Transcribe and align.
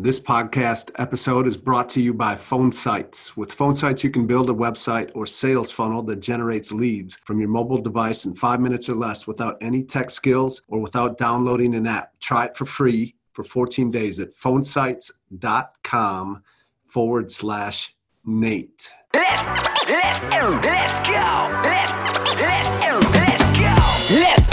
This 0.00 0.20
podcast 0.20 0.92
episode 1.00 1.48
is 1.48 1.56
brought 1.56 1.88
to 1.88 2.00
you 2.00 2.14
by 2.14 2.36
Phone 2.36 2.70
Sites. 2.70 3.36
With 3.36 3.52
Phone 3.52 3.74
Sites, 3.74 4.04
you 4.04 4.10
can 4.10 4.28
build 4.28 4.48
a 4.48 4.52
website 4.52 5.10
or 5.12 5.26
sales 5.26 5.72
funnel 5.72 6.04
that 6.04 6.20
generates 6.20 6.70
leads 6.70 7.16
from 7.16 7.40
your 7.40 7.48
mobile 7.48 7.82
device 7.82 8.24
in 8.24 8.36
five 8.36 8.60
minutes 8.60 8.88
or 8.88 8.94
less 8.94 9.26
without 9.26 9.56
any 9.60 9.82
tech 9.82 10.10
skills 10.10 10.62
or 10.68 10.78
without 10.78 11.18
downloading 11.18 11.74
an 11.74 11.88
app. 11.88 12.12
Try 12.20 12.44
it 12.44 12.56
for 12.56 12.64
free 12.64 13.16
for 13.32 13.42
14 13.42 13.90
days 13.90 14.20
at 14.20 14.34
phonesites.com 14.34 16.44
forward 16.86 17.32
slash 17.32 17.96
Nate. 18.24 18.90
Let's 19.12 19.62
let's 19.88 20.22
let's 20.22 21.00
go. 21.08 21.50
Let's 21.64 22.12
let's 22.36 22.70
let's 23.16 23.44
go. 23.58 23.74
Let's. 24.14 24.37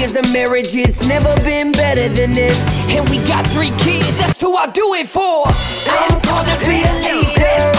of 0.00 0.32
marriage, 0.32 0.74
it's 0.74 1.06
never 1.06 1.34
been 1.44 1.72
better 1.72 2.08
than 2.08 2.32
this. 2.32 2.88
And 2.90 3.06
we 3.10 3.18
got 3.28 3.46
three 3.48 3.68
kids, 3.76 4.10
that's 4.18 4.40
who 4.40 4.56
I 4.56 4.66
do 4.70 4.94
it 4.94 5.06
for. 5.06 5.44
I'm 5.46 6.20
to 6.46 6.58
be 6.64 6.82
a 6.82 6.92
leader. 7.04 7.69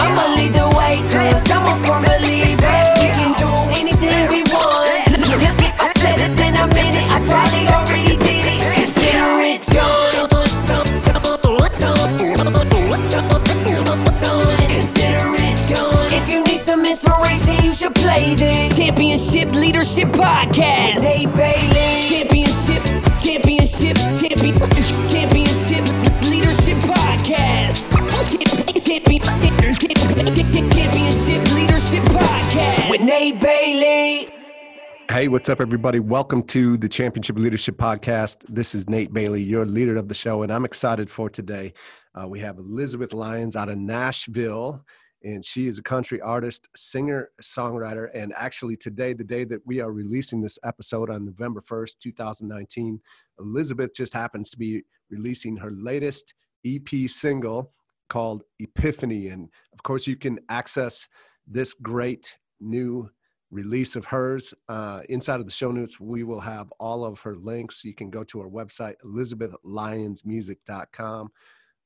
What's 35.42 35.50
up, 35.50 35.60
everybody? 35.60 35.98
Welcome 35.98 36.44
to 36.44 36.76
the 36.76 36.88
Championship 36.88 37.36
Leadership 37.36 37.76
Podcast. 37.76 38.44
This 38.48 38.76
is 38.76 38.88
Nate 38.88 39.12
Bailey, 39.12 39.42
your 39.42 39.66
leader 39.66 39.96
of 39.96 40.06
the 40.06 40.14
show, 40.14 40.44
and 40.44 40.52
I'm 40.52 40.64
excited 40.64 41.10
for 41.10 41.28
today. 41.28 41.72
Uh, 42.14 42.28
we 42.28 42.38
have 42.38 42.58
Elizabeth 42.58 43.12
Lyons 43.12 43.56
out 43.56 43.68
of 43.68 43.76
Nashville, 43.76 44.84
and 45.24 45.44
she 45.44 45.66
is 45.66 45.78
a 45.78 45.82
country 45.82 46.20
artist, 46.20 46.68
singer, 46.76 47.30
songwriter. 47.42 48.08
And 48.14 48.32
actually, 48.36 48.76
today, 48.76 49.14
the 49.14 49.24
day 49.24 49.42
that 49.46 49.58
we 49.66 49.80
are 49.80 49.90
releasing 49.90 50.40
this 50.40 50.60
episode 50.62 51.10
on 51.10 51.24
November 51.24 51.60
1st, 51.60 51.98
2019, 51.98 53.00
Elizabeth 53.40 53.92
just 53.96 54.14
happens 54.14 54.48
to 54.50 54.56
be 54.56 54.84
releasing 55.10 55.56
her 55.56 55.72
latest 55.72 56.34
EP 56.64 57.08
single 57.08 57.72
called 58.08 58.44
Epiphany. 58.60 59.26
And 59.26 59.48
of 59.72 59.82
course, 59.82 60.06
you 60.06 60.14
can 60.14 60.38
access 60.48 61.08
this 61.48 61.74
great 61.74 62.32
new 62.60 63.10
release 63.52 63.94
of 63.94 64.04
hers. 64.06 64.52
Uh, 64.68 65.02
inside 65.10 65.38
of 65.38 65.46
the 65.46 65.52
show 65.52 65.70
notes, 65.70 66.00
we 66.00 66.24
will 66.24 66.40
have 66.40 66.72
all 66.80 67.04
of 67.04 67.20
her 67.20 67.36
links. 67.36 67.84
You 67.84 67.94
can 67.94 68.10
go 68.10 68.24
to 68.24 68.40
our 68.40 68.48
website, 68.48 68.96
elizabethlyonsmusic.com. 69.04 71.30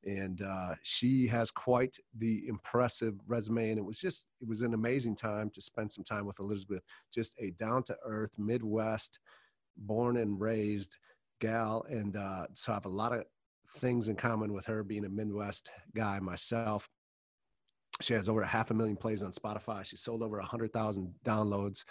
And 0.04 0.40
uh, 0.40 0.76
she 0.84 1.26
has 1.26 1.50
quite 1.50 1.98
the 2.16 2.46
impressive 2.46 3.16
resume. 3.26 3.70
And 3.70 3.78
it 3.78 3.84
was 3.84 3.98
just, 3.98 4.26
it 4.40 4.46
was 4.46 4.62
an 4.62 4.74
amazing 4.74 5.16
time 5.16 5.50
to 5.50 5.60
spend 5.60 5.90
some 5.90 6.04
time 6.04 6.24
with 6.24 6.38
Elizabeth. 6.38 6.84
Just 7.12 7.34
a 7.40 7.50
down 7.50 7.82
to 7.84 7.96
earth, 8.04 8.30
Midwest, 8.38 9.18
born 9.76 10.18
and 10.18 10.40
raised 10.40 10.98
gal. 11.40 11.84
And 11.90 12.16
uh, 12.16 12.46
so 12.54 12.70
I 12.70 12.76
have 12.76 12.86
a 12.86 12.88
lot 12.88 13.12
of 13.12 13.24
things 13.80 14.06
in 14.06 14.14
common 14.14 14.52
with 14.52 14.66
her 14.66 14.84
being 14.84 15.04
a 15.04 15.08
Midwest 15.08 15.72
guy 15.96 16.20
myself. 16.20 16.88
She 18.00 18.14
has 18.14 18.28
over 18.28 18.42
a 18.42 18.46
half 18.46 18.70
a 18.70 18.74
million 18.74 18.96
plays 18.96 19.22
on 19.22 19.32
Spotify. 19.32 19.84
She's 19.84 20.02
sold 20.02 20.22
over 20.22 20.38
a 20.38 20.44
hundred 20.44 20.72
thousand 20.72 21.14
downloads. 21.24 21.84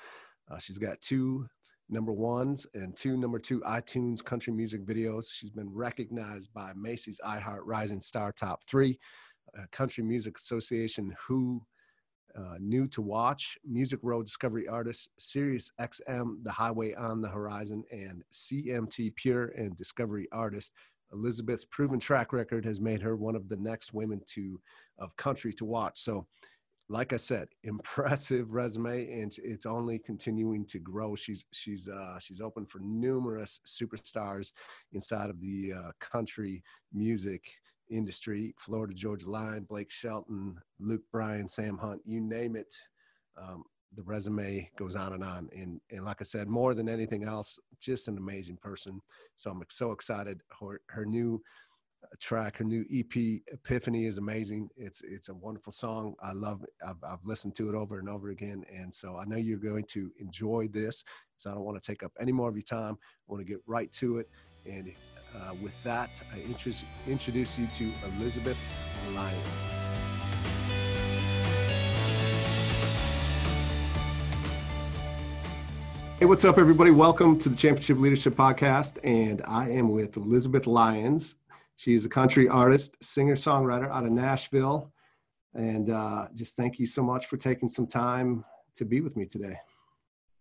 Uh, 0.50 0.60
she's 0.60 0.78
got 0.78 1.02
two 1.02 1.48
number 1.90 2.12
ones 2.12 2.66
and 2.74 2.96
two 2.96 3.18
number 3.18 3.40
two 3.40 3.60
iTunes 3.62 4.24
country 4.24 4.54
music 4.54 4.86
videos. 4.86 5.26
She's 5.32 5.50
been 5.50 5.72
recognized 5.74 6.54
by 6.54 6.74
Macy's 6.76 7.20
iHeart 7.26 7.62
Rising 7.64 8.02
Star 8.02 8.32
Top 8.32 8.62
Three, 8.68 9.00
uh, 9.58 9.64
Country 9.72 10.04
Music 10.04 10.38
Association, 10.38 11.16
Who, 11.28 11.62
uh, 12.38 12.56
New 12.60 12.88
to 12.90 13.02
Watch, 13.02 13.58
Music 13.66 14.00
Row 14.04 14.22
Discovery 14.22 14.68
Artist, 14.68 15.12
Sirius 15.18 15.72
XM, 15.80 16.44
The 16.44 16.52
Highway 16.52 16.94
on 16.94 17.22
the 17.22 17.30
Horizon, 17.30 17.84
and 17.92 18.24
CMT 18.32 19.16
Pure 19.16 19.54
and 19.58 19.78
Discovery 19.78 20.28
Artist. 20.32 20.72
Elizabeth's 21.16 21.66
proven 21.66 22.00
track 22.00 22.34
record 22.34 22.66
has 22.66 22.80
made 22.82 23.02
her 23.02 23.16
one 23.16 23.36
of 23.36 23.48
the 23.50 23.56
next 23.56 23.94
women 23.94 24.22
to 24.28 24.60
of 25.00 25.16
country 25.16 25.54
to 25.54 25.66
watch. 25.66 26.00
So, 26.00 26.28
like 26.90 27.14
I 27.14 27.18
said, 27.18 27.48
impressive 27.64 28.54
resume, 28.54 29.22
and 29.22 29.36
it's 29.44 29.66
only 29.66 30.00
continuing 30.00 30.66
to 30.68 30.80
grow. 30.80 31.16
She's 31.16 31.46
she's 31.52 31.90
uh, 31.90 32.20
she's 32.20 32.42
open 32.42 32.66
for 32.66 32.80
numerous 32.80 33.60
superstars 33.66 34.52
inside 34.94 35.30
of 35.30 35.40
the 35.42 35.74
uh, 35.74 35.92
country 36.00 36.62
music 36.94 37.50
industry: 37.90 38.54
Florida 38.60 38.94
Georgia 38.94 39.30
Line, 39.30 39.64
Blake 39.64 39.92
Shelton, 39.92 40.58
Luke 40.80 41.04
Bryan, 41.12 41.48
Sam 41.48 41.78
Hunt, 41.78 42.02
you 42.06 42.22
name 42.22 42.56
it. 42.56 42.74
Um, 43.38 43.64
the 43.96 44.04
resume 44.04 44.70
goes 44.78 44.96
on 44.96 45.14
and 45.14 45.24
on. 45.24 45.50
And, 45.56 45.80
and 45.92 46.06
like 46.06 46.18
I 46.20 46.24
said, 46.24 46.48
more 46.48 46.74
than 46.74 46.90
anything 46.90 47.24
else, 47.24 47.60
just 47.80 48.08
an 48.08 48.18
amazing 48.18 48.58
person. 48.58 49.02
So 49.36 49.50
I'm 49.52 49.62
so 49.70 49.92
excited. 49.92 50.42
Her, 50.60 50.82
her 50.88 51.06
new 51.06 51.42
uh, 52.04 52.08
track, 52.20 52.58
her 52.58 52.64
new 52.64 52.86
EP, 52.92 53.42
Epiphany, 53.52 54.06
is 54.06 54.18
amazing. 54.18 54.70
It's 54.78 55.02
it's 55.04 55.30
a 55.30 55.34
wonderful 55.34 55.72
song. 55.72 56.16
I 56.22 56.34
love. 56.34 56.64
It. 56.64 56.70
I've, 56.86 57.04
I've 57.04 57.24
listened 57.24 57.56
to 57.56 57.70
it 57.70 57.76
over 57.76 58.00
and 58.00 58.10
over 58.10 58.30
again, 58.30 58.64
and 58.72 58.94
so 58.94 59.18
I 59.18 59.26
know 59.26 59.38
you're 59.38 59.58
going 59.58 59.86
to 59.86 60.12
enjoy 60.20 60.68
this. 60.72 61.04
So 61.38 61.50
I 61.50 61.54
don't 61.54 61.64
want 61.64 61.82
to 61.82 61.92
take 61.92 62.04
up 62.04 62.12
any 62.20 62.32
more 62.32 62.50
of 62.50 62.56
your 62.56 62.64
time. 62.64 62.98
I 63.02 63.32
want 63.32 63.46
to 63.46 63.52
get 63.52 63.60
right 63.66 63.92
to 63.94 64.20
it. 64.20 64.30
And 64.66 64.94
uh, 65.36 65.54
with 65.62 65.74
that, 65.84 66.22
I 66.34 66.40
introduce 66.40 66.84
introduce 67.08 67.58
you 67.58 67.68
to 67.68 67.92
Elizabeth 68.18 68.60
Lyons. 69.14 69.95
Hey, 76.26 76.30
what's 76.30 76.44
up, 76.44 76.58
everybody? 76.58 76.90
Welcome 76.90 77.38
to 77.38 77.50
the 77.50 77.56
Championship 77.56 78.00
Leadership 78.00 78.34
Podcast. 78.34 78.98
And 79.04 79.44
I 79.48 79.70
am 79.70 79.92
with 79.92 80.18
Elizabeth 80.18 80.66
Lyons. 80.66 81.36
She's 81.76 82.04
a 82.04 82.10
country 82.10 82.50
artist, 82.50 82.98
singer 83.00 83.36
songwriter 83.36 83.92
out 83.92 84.06
of 84.06 84.12
Nashville. 84.12 84.92
And 85.54 85.92
uh, 85.92 86.30
just 86.34 86.58
thank 86.58 86.80
you 86.80 86.88
so 86.88 87.04
much 87.04 87.28
for 87.28 87.38
taking 87.38 87.70
some 87.70 87.86
time 87.86 88.44
to 88.74 88.86
be 88.86 89.02
with 89.02 89.16
me 89.16 89.28
today. 89.28 89.56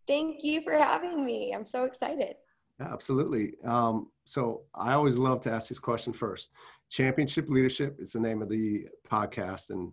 Thank 0.07 0.43
you 0.43 0.63
for 0.63 0.73
having 0.73 1.23
me. 1.23 1.53
I'm 1.55 1.67
so 1.67 1.85
excited. 1.85 2.37
Yeah, 2.81 2.91
absolutely. 2.91 3.53
Um, 3.63 4.11
so 4.25 4.63
I 4.75 4.95
always 4.95 5.19
love 5.19 5.43
to 5.43 5.53
ask 5.53 5.69
this 5.69 5.81
question 5.81 6.15
first. 6.15 6.49
Championship 6.89 7.51
Leadership 7.51 8.01
is 8.01 8.13
the 8.13 8.21
name 8.21 8.41
of 8.41 8.49
the 8.49 8.87
podcast. 9.07 9.69
And 9.69 9.93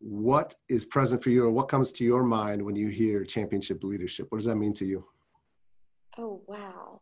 what 0.00 0.54
is 0.68 0.84
present 0.84 1.22
for 1.22 1.30
you 1.30 1.44
or 1.44 1.50
what 1.50 1.68
comes 1.68 1.92
to 1.92 2.04
your 2.04 2.22
mind 2.22 2.62
when 2.62 2.76
you 2.76 2.88
hear 2.88 3.24
championship 3.24 3.82
leadership? 3.82 4.26
What 4.30 4.38
does 4.38 4.46
that 4.46 4.56
mean 4.56 4.72
to 4.74 4.84
you? 4.84 5.04
Oh, 6.16 6.42
wow. 6.46 7.00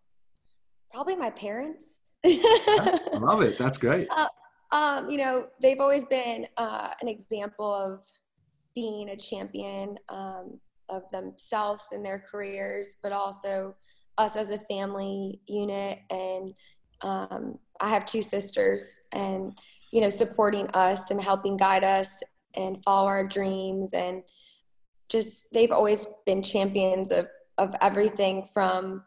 Probably 0.92 1.16
my 1.16 1.30
parents. 1.30 2.00
I 2.24 3.00
love 3.12 3.42
it. 3.42 3.58
That's 3.58 3.78
great. 3.78 4.08
Uh, 4.72 4.76
um, 4.76 5.08
you 5.08 5.16
know, 5.16 5.46
they've 5.62 5.78
always 5.78 6.04
been 6.06 6.44
uh, 6.56 6.88
an 7.00 7.06
example 7.06 7.72
of 7.72 8.00
being 8.74 9.10
a 9.10 9.16
champion 9.16 9.96
um, 10.08 10.58
of 10.88 11.02
themselves 11.12 11.86
and 11.92 12.04
their 12.04 12.24
careers, 12.28 12.96
but 13.00 13.12
also 13.12 13.76
us 14.18 14.34
as 14.34 14.50
a 14.50 14.58
family 14.58 15.40
unit. 15.46 16.00
And 16.10 16.52
um, 17.00 17.58
I 17.80 17.88
have 17.90 18.06
two 18.06 18.22
sisters, 18.22 19.02
and 19.12 19.56
you 19.92 20.00
know, 20.00 20.08
supporting 20.08 20.68
us 20.70 21.10
and 21.10 21.22
helping 21.22 21.56
guide 21.56 21.84
us 21.84 22.22
and 22.56 22.82
follow 22.84 23.06
our 23.06 23.26
dreams 23.26 23.92
and 23.94 24.22
just 25.08 25.52
they've 25.52 25.72
always 25.72 26.06
been 26.24 26.42
champions 26.42 27.10
of 27.10 27.26
of 27.58 27.74
everything 27.80 28.48
from 28.52 29.02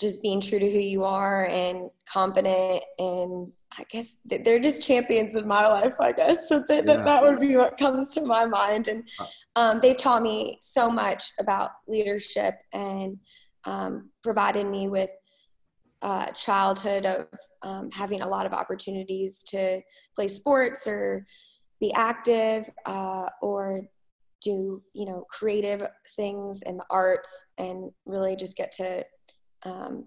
just 0.00 0.20
being 0.22 0.40
true 0.40 0.58
to 0.58 0.70
who 0.70 0.78
you 0.78 1.04
are 1.04 1.46
and 1.46 1.88
confident 2.12 2.82
and 2.98 3.52
I 3.78 3.84
guess 3.90 4.16
they're 4.24 4.60
just 4.60 4.82
champions 4.82 5.34
in 5.36 5.46
my 5.46 5.66
life, 5.66 5.94
I 5.98 6.12
guess. 6.12 6.48
So 6.48 6.64
that, 6.68 6.86
yeah. 6.86 6.96
that 6.96 7.24
would 7.24 7.40
be 7.40 7.56
what 7.56 7.76
comes 7.76 8.14
to 8.14 8.20
my 8.20 8.46
mind. 8.46 8.88
And 8.88 9.08
um, 9.56 9.80
they've 9.80 9.96
taught 9.96 10.22
me 10.22 10.58
so 10.60 10.90
much 10.90 11.24
about 11.40 11.70
leadership 11.88 12.54
and 12.72 13.18
um, 13.64 14.10
provided 14.22 14.66
me 14.66 14.88
with 14.88 15.10
uh, 16.02 16.26
childhood 16.32 17.06
of 17.06 17.26
um, 17.62 17.90
having 17.90 18.20
a 18.20 18.28
lot 18.28 18.46
of 18.46 18.52
opportunities 18.52 19.42
to 19.48 19.80
play 20.14 20.28
sports 20.28 20.86
or 20.86 21.26
be 21.80 21.92
active 21.94 22.70
uh, 22.86 23.26
or 23.42 23.82
do 24.42 24.82
you 24.92 25.06
know 25.06 25.24
creative 25.30 25.82
things 26.16 26.62
in 26.62 26.76
the 26.76 26.84
arts 26.90 27.46
and 27.58 27.90
really 28.04 28.36
just 28.36 28.56
get 28.56 28.70
to 28.72 29.04
um, 29.64 30.04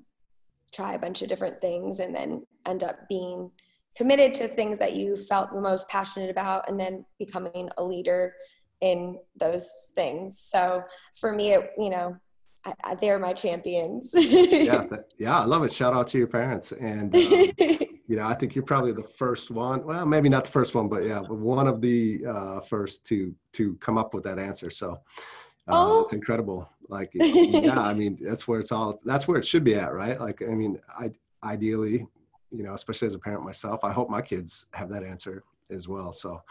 try 0.73 0.93
a 0.93 0.99
bunch 0.99 1.21
of 1.21 1.27
different 1.27 1.59
things 1.59 1.99
and 1.99 2.13
then 2.13 2.45
end 2.65 2.83
up 2.83 2.95
being 3.09 3.49
committed 3.95 4.33
to 4.35 4.47
things 4.47 4.77
that 4.77 4.95
you 4.95 5.17
felt 5.17 5.51
the 5.51 5.59
most 5.59 5.87
passionate 5.89 6.29
about 6.29 6.69
and 6.69 6.79
then 6.79 7.03
becoming 7.17 7.67
a 7.77 7.83
leader 7.83 8.33
in 8.81 9.17
those 9.39 9.67
things. 9.95 10.39
So 10.51 10.83
for 11.19 11.33
me 11.33 11.53
it 11.53 11.71
you 11.77 11.89
know 11.89 12.15
I, 12.67 12.73
I, 12.91 12.95
they're 12.95 13.19
my 13.19 13.33
champions. 13.33 14.11
Yeah 14.15 14.85
yeah 15.17 15.39
i 15.39 15.45
love 15.45 15.63
it. 15.63 15.71
Shout 15.71 15.93
out 15.93 16.07
to 16.09 16.17
your 16.17 16.27
parents. 16.27 16.71
And 16.71 17.15
um, 17.15 17.21
you 18.09 18.15
know 18.15 18.25
i 18.25 18.33
think 18.33 18.55
you're 18.55 18.63
probably 18.63 18.93
the 18.93 19.03
first 19.03 19.51
one 19.51 19.85
well 19.85 20.05
maybe 20.05 20.29
not 20.29 20.45
the 20.45 20.51
first 20.51 20.73
one 20.73 20.87
but 20.87 21.03
yeah 21.03 21.19
one 21.19 21.67
of 21.67 21.81
the 21.81 22.25
uh, 22.25 22.59
first 22.61 23.05
to 23.07 23.35
to 23.53 23.75
come 23.75 23.97
up 23.97 24.13
with 24.13 24.23
that 24.23 24.39
answer. 24.39 24.69
So 24.69 25.01
uh, 25.67 25.71
oh. 25.71 26.01
it's 26.01 26.13
incredible. 26.13 26.69
Like 26.89 27.09
yeah 27.13 27.79
i 27.81 27.93
mean 27.93 28.17
that's 28.21 28.47
where 28.47 28.59
it's 28.59 28.71
all 28.71 28.99
that's 29.03 29.27
where 29.27 29.37
it 29.37 29.45
should 29.45 29.63
be 29.63 29.75
at 29.75 29.93
right? 29.93 30.19
Like 30.19 30.41
i 30.41 30.53
mean 30.53 30.79
i 30.99 31.11
ideally 31.43 32.05
you 32.49 32.63
know 32.63 32.73
especially 32.73 33.07
as 33.07 33.13
a 33.13 33.19
parent 33.19 33.43
myself 33.43 33.83
i 33.83 33.91
hope 33.91 34.09
my 34.09 34.21
kids 34.21 34.67
have 34.73 34.89
that 34.89 35.03
answer 35.03 35.43
as 35.71 35.87
well. 35.87 36.13
So 36.13 36.41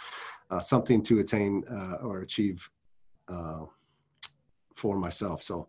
uh, 0.51 0.61
something 0.61 1.03
to 1.05 1.19
attain 1.19 1.65
uh, 1.71 2.05
or 2.05 2.21
achieve 2.21 2.69
uh, 3.29 3.63
for 4.75 4.97
myself. 4.97 5.43
So 5.43 5.69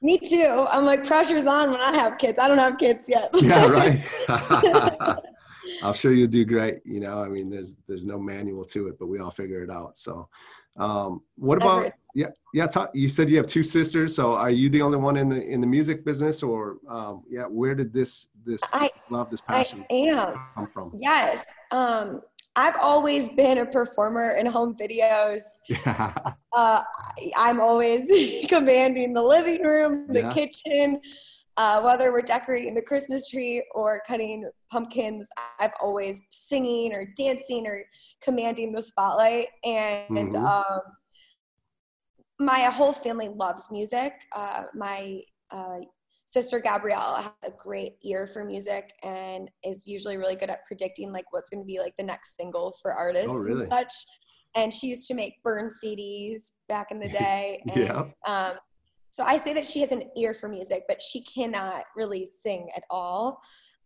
me 0.00 0.18
too. 0.18 0.66
I'm 0.70 0.84
like 0.84 1.04
pressure's 1.04 1.46
on 1.46 1.70
when 1.70 1.80
i 1.80 1.92
have 1.92 2.18
kids. 2.18 2.38
I 2.38 2.48
don't 2.48 2.58
have 2.58 2.78
kids 2.78 3.08
yet. 3.08 3.30
Yeah 3.34 3.66
right. 3.66 4.00
I'm 5.82 5.94
sure 5.94 6.12
you'll 6.12 6.28
do 6.28 6.44
great. 6.44 6.80
You 6.84 7.00
know 7.00 7.22
i 7.22 7.28
mean 7.28 7.50
there's 7.50 7.76
there's 7.86 8.04
no 8.04 8.18
manual 8.18 8.64
to 8.66 8.88
it 8.88 8.98
but 8.98 9.06
we 9.06 9.18
all 9.18 9.30
figure 9.30 9.62
it 9.62 9.70
out. 9.70 9.96
So 9.96 10.28
um, 10.78 11.22
what 11.36 11.56
about 11.56 11.90
yeah 12.14 12.28
yeah 12.54 12.66
talk, 12.66 12.90
you 12.94 13.08
said 13.08 13.28
you 13.28 13.36
have 13.36 13.46
two 13.46 13.62
sisters. 13.62 14.14
So 14.14 14.34
are 14.34 14.50
you 14.50 14.68
the 14.68 14.82
only 14.82 14.98
one 14.98 15.16
in 15.16 15.28
the 15.28 15.42
in 15.42 15.60
the 15.60 15.66
music 15.66 16.04
business 16.04 16.42
or 16.42 16.78
um, 16.88 17.24
yeah 17.28 17.44
where 17.44 17.74
did 17.74 17.92
this 17.92 18.28
this 18.44 18.62
I, 18.72 18.90
love 19.10 19.30
this 19.30 19.40
passion 19.40 19.84
I 19.90 19.94
am. 19.94 20.40
come 20.54 20.66
from? 20.68 20.92
Yes. 20.96 21.44
Um, 21.70 22.22
I've 22.58 22.76
always 22.80 23.28
been 23.28 23.58
a 23.58 23.66
performer 23.66 24.32
in 24.32 24.46
home 24.46 24.76
videos. 24.76 25.42
Yeah. 25.68 26.12
Uh, 26.56 26.82
I'm 27.36 27.60
always 27.60 28.08
commanding 28.48 29.12
the 29.12 29.22
living 29.22 29.62
room, 29.62 30.06
the 30.08 30.20
yeah. 30.22 30.32
kitchen, 30.32 31.00
uh, 31.56 31.80
whether 31.80 32.10
we're 32.10 32.22
decorating 32.22 32.74
the 32.74 32.82
Christmas 32.82 33.28
tree 33.28 33.64
or 33.74 34.02
cutting 34.08 34.48
pumpkins, 34.72 35.28
I've 35.60 35.72
always 35.80 36.22
singing 36.30 36.92
or 36.92 37.12
dancing 37.16 37.64
or 37.66 37.84
commanding 38.22 38.72
the 38.72 38.82
spotlight. 38.82 39.48
And 39.62 40.08
mm-hmm. 40.08 40.44
um, 40.44 40.80
my 42.40 42.60
whole 42.60 42.92
family 42.92 43.28
loves 43.28 43.70
music. 43.70 44.14
Uh, 44.34 44.64
my 44.74 45.20
uh, 45.52 45.78
sister 46.28 46.60
Gabrielle 46.60 47.16
has 47.16 47.30
a 47.42 47.50
great 47.50 47.94
ear 48.04 48.26
for 48.26 48.44
music 48.44 48.92
and 49.02 49.50
is 49.64 49.86
usually 49.86 50.18
really 50.18 50.36
good 50.36 50.50
at 50.50 50.64
predicting 50.66 51.10
like 51.10 51.24
what's 51.32 51.48
going 51.48 51.62
to 51.62 51.66
be 51.66 51.80
like 51.80 51.96
the 51.96 52.04
next 52.04 52.36
single 52.36 52.76
for 52.82 52.92
artists 52.92 53.30
oh, 53.30 53.36
really? 53.36 53.62
and 53.62 53.68
such. 53.68 53.92
And 54.54 54.72
she 54.72 54.88
used 54.88 55.08
to 55.08 55.14
make 55.14 55.42
burn 55.42 55.70
CDs 55.82 56.52
back 56.68 56.88
in 56.90 57.00
the 57.00 57.08
day. 57.24 57.62
And, 57.74 57.76
yeah. 57.76 58.04
Um, 58.26 58.58
so 59.10 59.24
I 59.24 59.38
say 59.38 59.54
that 59.54 59.66
she 59.66 59.80
has 59.80 59.90
an 59.90 60.02
ear 60.18 60.34
for 60.34 60.50
music, 60.50 60.82
but 60.86 61.00
she 61.02 61.22
cannot 61.22 61.84
really 61.96 62.28
sing 62.42 62.68
at 62.76 62.82
all. 62.90 63.40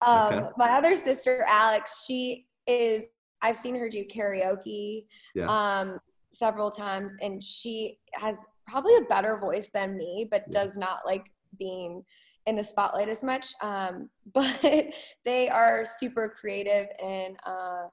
Um, 0.04 0.34
okay. 0.34 0.48
My 0.56 0.70
other 0.70 0.96
sister, 0.96 1.44
Alex, 1.48 2.04
she 2.08 2.46
is, 2.66 3.04
I've 3.40 3.56
seen 3.56 3.76
her 3.78 3.88
do 3.88 4.04
karaoke 4.04 5.04
yeah. 5.36 5.46
um, 5.46 6.00
several 6.32 6.72
times, 6.72 7.14
and 7.22 7.42
she 7.42 7.98
has 8.14 8.36
probably 8.66 8.96
a 8.96 9.02
better 9.02 9.38
voice 9.38 9.70
than 9.72 9.96
me, 9.96 10.26
but 10.28 10.42
yeah. 10.48 10.64
does 10.64 10.76
not 10.76 10.98
like 11.06 11.30
being 11.56 12.02
in 12.46 12.56
the 12.56 12.64
spotlight 12.64 13.08
as 13.08 13.22
much. 13.22 13.48
Um, 13.62 14.10
but 14.32 14.86
they 15.24 15.48
are 15.48 15.84
super 15.84 16.34
creative 16.40 16.86
and 17.02 17.36
uh, 17.46 17.88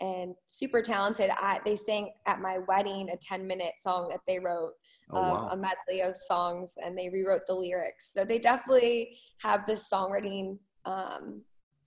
and 0.00 0.34
super 0.48 0.82
talented. 0.82 1.30
I, 1.30 1.60
they 1.64 1.76
sang 1.76 2.10
at 2.26 2.40
my 2.40 2.58
wedding 2.66 3.10
a 3.10 3.16
10 3.16 3.46
minute 3.46 3.74
song 3.78 4.08
that 4.10 4.20
they 4.26 4.38
wrote 4.38 4.72
oh, 5.10 5.20
wow. 5.20 5.48
a 5.52 5.56
medley 5.56 6.02
of 6.02 6.16
songs 6.16 6.74
and 6.84 6.98
they 6.98 7.08
rewrote 7.08 7.46
the 7.46 7.54
lyrics. 7.54 8.12
So 8.12 8.24
they 8.24 8.38
definitely 8.38 9.16
have 9.38 9.66
this 9.66 9.88
songwriting 9.90 10.58
um, 10.84 11.42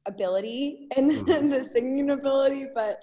ability 0.08 0.88
and 0.96 1.12
mm-hmm. 1.12 1.50
the 1.50 1.70
singing 1.72 2.10
ability, 2.10 2.68
but 2.74 3.00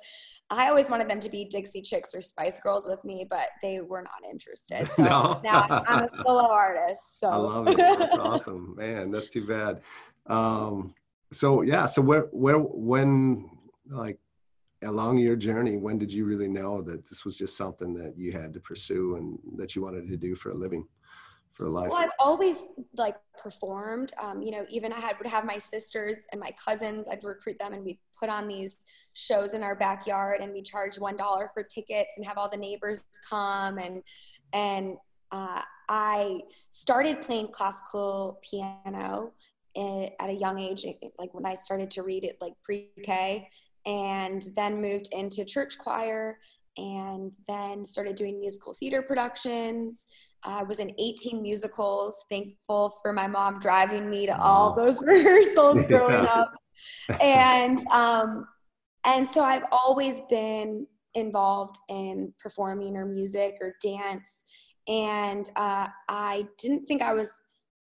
I 0.50 0.68
always 0.68 0.90
wanted 0.90 1.08
them 1.08 1.20
to 1.20 1.30
be 1.30 1.44
Dixie 1.46 1.82
Chicks 1.82 2.14
or 2.14 2.20
Spice 2.20 2.60
Girls 2.60 2.86
with 2.86 3.02
me, 3.04 3.26
but 3.28 3.46
they 3.62 3.80
were 3.80 4.02
not 4.02 4.28
interested. 4.28 4.88
So 4.94 5.02
no. 5.02 5.40
now 5.42 5.84
I'm 5.88 6.04
a 6.04 6.16
solo 6.16 6.50
artist. 6.50 7.20
So 7.20 7.28
I 7.28 7.36
love 7.36 7.68
it. 7.68 7.76
That's 7.76 8.16
awesome, 8.18 8.74
man. 8.76 9.10
That's 9.10 9.30
too 9.30 9.46
bad. 9.46 9.80
Um, 10.26 10.94
so 11.32 11.62
yeah, 11.62 11.86
so 11.86 12.00
where, 12.02 12.28
where, 12.32 12.58
when, 12.58 13.50
like, 13.86 14.18
along 14.82 15.18
your 15.18 15.36
journey, 15.36 15.76
when 15.76 15.98
did 15.98 16.12
you 16.12 16.24
really 16.24 16.48
know 16.48 16.82
that 16.82 17.08
this 17.08 17.24
was 17.24 17.36
just 17.36 17.56
something 17.56 17.94
that 17.94 18.16
you 18.16 18.32
had 18.32 18.52
to 18.54 18.60
pursue 18.60 19.16
and 19.16 19.38
that 19.56 19.74
you 19.74 19.82
wanted 19.82 20.08
to 20.08 20.16
do 20.16 20.34
for 20.34 20.50
a 20.50 20.54
living? 20.54 20.86
For 21.54 21.68
life. 21.68 21.88
Well, 21.88 22.00
I've 22.00 22.10
always 22.18 22.66
like 22.96 23.14
performed. 23.40 24.12
Um, 24.20 24.42
you 24.42 24.50
know, 24.50 24.66
even 24.70 24.92
I 24.92 24.98
had 24.98 25.16
would 25.18 25.28
have 25.28 25.44
my 25.44 25.56
sisters 25.56 26.26
and 26.32 26.40
my 26.40 26.50
cousins. 26.62 27.06
I'd 27.08 27.22
recruit 27.22 27.60
them, 27.60 27.72
and 27.72 27.84
we'd 27.84 28.00
put 28.18 28.28
on 28.28 28.48
these 28.48 28.78
shows 29.12 29.54
in 29.54 29.62
our 29.62 29.76
backyard, 29.76 30.40
and 30.40 30.52
we 30.52 30.62
charge 30.62 30.98
one 30.98 31.16
dollar 31.16 31.52
for 31.54 31.62
tickets, 31.62 32.14
and 32.16 32.26
have 32.26 32.38
all 32.38 32.50
the 32.50 32.56
neighbors 32.56 33.04
come. 33.30 33.78
And 33.78 34.02
and 34.52 34.96
uh, 35.30 35.62
I 35.88 36.40
started 36.72 37.22
playing 37.22 37.48
classical 37.52 38.40
piano 38.42 39.32
at 39.76 40.28
a 40.28 40.32
young 40.32 40.58
age, 40.58 40.84
like 41.18 41.34
when 41.34 41.46
I 41.46 41.54
started 41.54 41.90
to 41.92 42.02
read 42.02 42.24
it, 42.24 42.38
like 42.40 42.54
pre-K, 42.64 43.48
and 43.86 44.44
then 44.56 44.80
moved 44.80 45.08
into 45.12 45.44
church 45.44 45.78
choir 45.78 46.38
and 46.76 47.34
then 47.48 47.84
started 47.84 48.16
doing 48.16 48.40
musical 48.40 48.74
theater 48.74 49.02
productions. 49.02 50.06
I 50.44 50.62
was 50.62 50.78
in 50.78 50.92
18 50.98 51.40
musicals, 51.40 52.24
thankful 52.30 52.94
for 53.02 53.12
my 53.12 53.26
mom 53.26 53.60
driving 53.60 54.10
me 54.10 54.26
to 54.26 54.38
all 54.38 54.74
those 54.74 55.02
rehearsals 55.06 55.84
growing 55.84 56.26
up. 56.26 56.52
And 57.20 57.86
um, 57.88 58.46
and 59.06 59.26
so 59.28 59.44
I've 59.44 59.64
always 59.70 60.20
been 60.28 60.86
involved 61.14 61.76
in 61.88 62.32
performing 62.40 62.96
or 62.96 63.06
music 63.06 63.56
or 63.60 63.74
dance. 63.82 64.44
And 64.88 65.48
uh, 65.56 65.88
I 66.08 66.46
didn't 66.58 66.86
think 66.86 67.02
I 67.02 67.12
was 67.12 67.32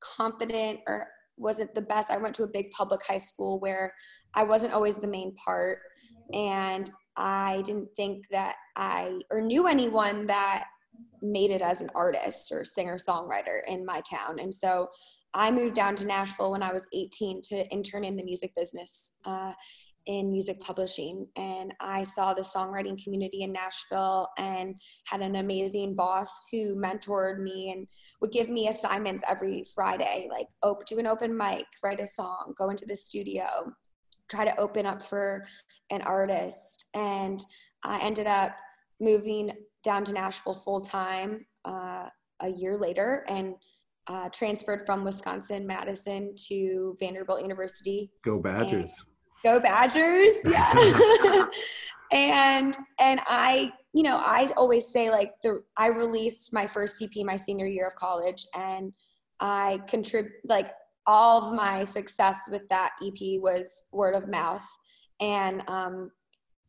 confident 0.01 0.81
or 0.87 1.09
wasn't 1.37 1.75
the 1.75 1.83
best. 1.83 2.11
I 2.11 2.17
went 2.17 2.35
to 2.37 2.45
a 2.45 2.49
big 2.49 2.71
public 2.71 3.01
high 3.07 3.19
school 3.19 3.59
where 3.61 3.93
I 4.35 4.45
wasn't 4.45 4.73
always 4.73 4.97
the 4.97 5.09
main 5.09 5.35
part. 5.45 5.79
And 6.33 6.91
I 7.19 7.63
didn't 7.67 7.89
think 7.97 8.25
that 8.31 8.55
I 8.77 9.21
or 9.31 9.41
knew 9.41 9.67
anyone 9.67 10.27
that 10.29 10.65
made 11.21 11.51
it 11.51 11.61
as 11.61 11.81
an 11.81 11.91
artist 11.95 12.53
or 12.53 12.65
singer 12.65 12.97
songwriter 12.97 13.61
in 13.67 13.85
my 13.85 14.01
town. 14.09 14.39
And 14.39 14.55
so 14.55 14.89
I 15.35 15.51
moved 15.51 15.75
down 15.75 15.97
to 15.97 16.07
Nashville 16.07 16.53
when 16.53 16.63
I 16.63 16.73
was 16.73 16.87
18 16.95 17.43
to 17.49 17.69
intern 17.71 18.05
in 18.05 18.17
the 18.17 18.23
music 18.23 18.53
business. 18.57 19.13
Uh, 19.25 19.53
in 20.07 20.31
music 20.31 20.59
publishing 20.61 21.27
and 21.37 21.75
I 21.81 22.03
saw 22.03 22.33
the 22.33 22.41
songwriting 22.41 23.03
community 23.03 23.43
in 23.43 23.53
Nashville 23.53 24.31
and 24.39 24.75
had 25.05 25.21
an 25.21 25.37
amazing 25.37 25.95
boss 25.95 26.47
who 26.51 26.75
mentored 26.77 27.41
me 27.41 27.73
and 27.73 27.87
would 28.23 28.33
give 28.33 28.49
me 28.49 28.69
assignments 28.69 29.23
every 29.29 29.65
Friday 29.75 30.27
like 30.31 30.47
oh 30.63 30.79
do 30.87 30.99
an 30.99 31.07
open 31.07 31.37
mic 31.37 31.67
write 31.85 32.01
a 32.01 32.07
song 32.07 32.55
go 32.57 32.71
into 32.71 32.87
the 32.87 32.97
studio 32.97 33.71
try 34.31 34.47
to 34.47 34.59
open 34.59 34.87
up 34.87 35.03
for 35.03 35.45
an 35.91 36.03
artist. 36.03 36.87
And 36.95 37.43
I 37.85 38.01
ended 38.01 38.27
up 38.27 38.57
moving 39.01 39.53
down 39.83 40.05
to 40.05 40.13
Nashville 40.13 40.55
full 40.55 40.81
time 40.81 41.47
uh, 41.65 42.09
a 42.41 42.49
year 42.49 42.77
later 42.79 43.25
and 43.29 43.55
uh, 44.07 44.29
transferred 44.31 44.85
from 44.87 45.05
Wisconsin 45.05 45.67
Madison 45.67 46.35
to 46.49 46.97
Vanderbilt 46.99 47.43
University. 47.43 48.11
Go 48.25 48.39
Badgers! 48.39 49.05
go 49.45 49.61
Badgers! 49.61 50.37
Yeah. 50.45 51.47
and 52.13 52.77
and 52.99 53.21
I 53.27 53.73
you 53.93 54.03
know, 54.03 54.19
I 54.23 54.51
always 54.57 54.87
say 54.87 55.11
like 55.11 55.33
the 55.43 55.63
I 55.77 55.89
released 55.89 56.53
my 56.53 56.67
first 56.67 57.03
EP 57.03 57.25
my 57.25 57.37
senior 57.37 57.67
year 57.67 57.89
of 57.89 57.97
college, 57.97 58.47
and 58.55 58.93
I 59.41 59.81
contribute 59.89 60.33
like 60.45 60.71
all 61.07 61.43
of 61.43 61.55
my 61.55 61.85
success 61.85 62.37
with 62.51 62.69
that 62.69 62.93
EP 63.03 63.41
was 63.41 63.85
word 63.93 64.15
of 64.15 64.29
mouth, 64.29 64.67
and 65.21 65.63
um, 65.69 66.11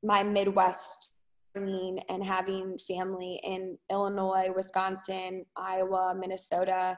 my 0.03 0.23
Midwest 0.23 1.13
and 1.55 2.23
having 2.23 2.77
family 2.87 3.41
in 3.43 3.77
Illinois, 3.91 4.49
Wisconsin, 4.55 5.45
Iowa, 5.57 6.15
Minnesota, 6.17 6.97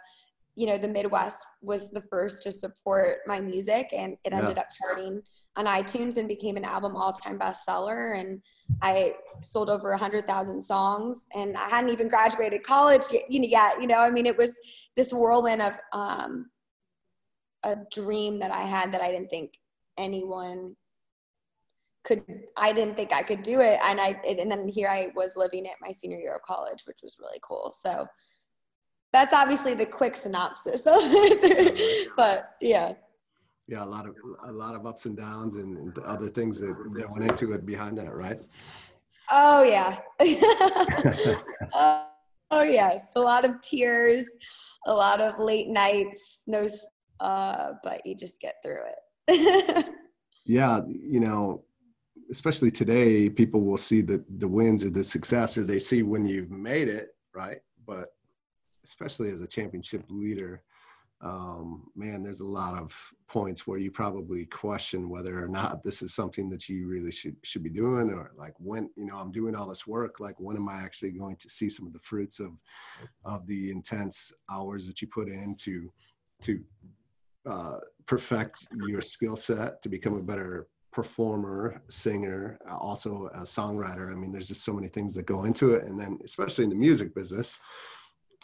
you 0.55 0.67
know, 0.67 0.77
the 0.77 0.87
Midwest 0.87 1.45
was 1.61 1.91
the 1.91 2.03
first 2.09 2.43
to 2.43 2.51
support 2.51 3.19
my 3.25 3.39
music 3.39 3.89
and 3.93 4.17
it 4.23 4.33
ended 4.33 4.57
yeah. 4.57 4.63
up 4.63 4.67
charting 4.79 5.21
on 5.55 5.65
iTunes 5.65 6.17
and 6.17 6.27
became 6.27 6.57
an 6.57 6.65
album 6.65 6.95
all-time 6.95 7.39
bestseller. 7.39 8.19
And 8.19 8.41
I 8.81 9.13
sold 9.41 9.69
over 9.69 9.91
a 9.91 9.97
hundred 9.97 10.27
thousand 10.27 10.61
songs 10.61 11.27
and 11.33 11.55
I 11.55 11.69
hadn't 11.69 11.91
even 11.91 12.09
graduated 12.09 12.63
college 12.63 13.03
yet, 13.11 13.23
you 13.29 13.39
know, 13.39 13.47
yet, 13.47 13.81
you 13.81 13.87
know, 13.87 13.99
I 13.99 14.11
mean, 14.11 14.25
it 14.25 14.37
was 14.37 14.53
this 14.95 15.13
whirlwind 15.13 15.61
of 15.61 15.73
um, 15.93 16.49
a 17.63 17.77
dream 17.91 18.39
that 18.39 18.51
I 18.51 18.61
had 18.61 18.91
that 18.93 19.01
I 19.01 19.11
didn't 19.11 19.29
think 19.29 19.53
anyone 19.97 20.75
could 22.03 22.23
I 22.57 22.73
didn't 22.73 22.95
think 22.95 23.13
I 23.13 23.21
could 23.21 23.43
do 23.43 23.61
it. 23.61 23.79
And 23.83 23.99
I 23.99 24.19
and 24.27 24.49
then 24.49 24.67
here 24.67 24.89
I 24.89 25.09
was 25.15 25.35
living 25.35 25.65
it 25.65 25.73
my 25.81 25.91
senior 25.91 26.17
year 26.17 26.35
of 26.35 26.41
college 26.41 26.83
which 26.85 26.99
was 27.03 27.17
really 27.19 27.39
cool. 27.41 27.73
So 27.73 28.07
that's 29.13 29.33
obviously 29.33 29.73
the 29.73 29.85
quick 29.85 30.15
synopsis 30.15 30.85
of 30.87 30.95
it. 30.99 32.11
But 32.15 32.51
yeah. 32.61 32.93
Yeah 33.67 33.83
a 33.83 33.85
lot 33.85 34.07
of 34.07 34.15
a 34.45 34.51
lot 34.51 34.75
of 34.75 34.85
ups 34.85 35.05
and 35.05 35.15
downs 35.15 35.55
and, 35.55 35.77
and 35.77 35.97
other 35.99 36.29
things 36.29 36.59
that, 36.59 36.73
that 36.97 37.07
went 37.17 37.31
into 37.31 37.53
it 37.53 37.65
behind 37.65 37.97
that 37.99 38.13
right? 38.15 38.39
Oh 39.31 39.63
yeah. 39.63 39.99
Uh, 41.73 42.03
oh 42.51 42.63
yes. 42.63 43.11
A 43.15 43.19
lot 43.19 43.45
of 43.45 43.61
tears 43.61 44.25
a 44.87 44.93
lot 44.93 45.21
of 45.21 45.39
late 45.39 45.67
nights 45.67 46.43
no 46.47 46.67
uh, 47.19 47.73
but 47.83 48.03
you 48.03 48.15
just 48.15 48.41
get 48.41 48.55
through 48.63 48.81
it. 49.27 49.85
Yeah 50.43 50.81
you 50.87 51.19
know 51.19 51.63
especially 52.31 52.71
today, 52.71 53.29
people 53.29 53.61
will 53.61 53.77
see 53.77 54.01
the 54.01 54.23
the 54.37 54.47
wins 54.47 54.83
or 54.83 54.89
the 54.89 55.03
success, 55.03 55.57
or 55.57 55.63
they 55.63 55.79
see 55.79 56.01
when 56.01 56.25
you've 56.25 56.51
made 56.51 56.87
it, 56.87 57.15
right? 57.33 57.59
But 57.85 58.15
especially 58.83 59.29
as 59.29 59.41
a 59.41 59.47
championship 59.47 60.03
leader, 60.09 60.63
um, 61.21 61.91
man, 61.95 62.23
there's 62.23 62.39
a 62.39 62.47
lot 62.47 62.79
of 62.79 62.97
points 63.27 63.67
where 63.67 63.77
you 63.77 63.91
probably 63.91 64.45
question 64.45 65.09
whether 65.09 65.43
or 65.43 65.47
not 65.47 65.83
this 65.83 66.01
is 66.01 66.15
something 66.15 66.49
that 66.49 66.67
you 66.67 66.87
really 66.87 67.11
should 67.11 67.35
should 67.43 67.63
be 67.63 67.69
doing, 67.69 68.09
or 68.11 68.31
like 68.37 68.53
when 68.57 68.89
you 68.95 69.05
know 69.05 69.17
I'm 69.17 69.31
doing 69.31 69.53
all 69.53 69.67
this 69.67 69.85
work, 69.85 70.19
like 70.19 70.39
when 70.39 70.55
am 70.55 70.69
I 70.69 70.81
actually 70.81 71.11
going 71.11 71.35
to 71.35 71.49
see 71.49 71.69
some 71.69 71.85
of 71.85 71.93
the 71.93 71.99
fruits 71.99 72.39
of 72.39 72.51
of 73.25 73.45
the 73.45 73.71
intense 73.71 74.33
hours 74.49 74.87
that 74.87 75.01
you 75.01 75.07
put 75.07 75.27
in 75.27 75.55
to 75.59 75.91
to 76.43 76.63
uh, 77.45 77.77
perfect 78.05 78.67
your 78.87 79.01
skill 79.01 79.35
set 79.35 79.81
to 79.81 79.89
become 79.89 80.13
a 80.13 80.21
better 80.21 80.67
performer, 80.91 81.81
singer, 81.87 82.59
uh, 82.69 82.77
also 82.77 83.29
a 83.33 83.41
songwriter. 83.41 84.11
I 84.11 84.15
mean, 84.15 84.31
there's 84.31 84.47
just 84.47 84.63
so 84.63 84.73
many 84.73 84.87
things 84.87 85.15
that 85.15 85.25
go 85.25 85.45
into 85.45 85.73
it. 85.73 85.85
And 85.85 85.99
then, 85.99 86.19
especially 86.23 86.65
in 86.65 86.69
the 86.69 86.75
music 86.75 87.15
business, 87.15 87.59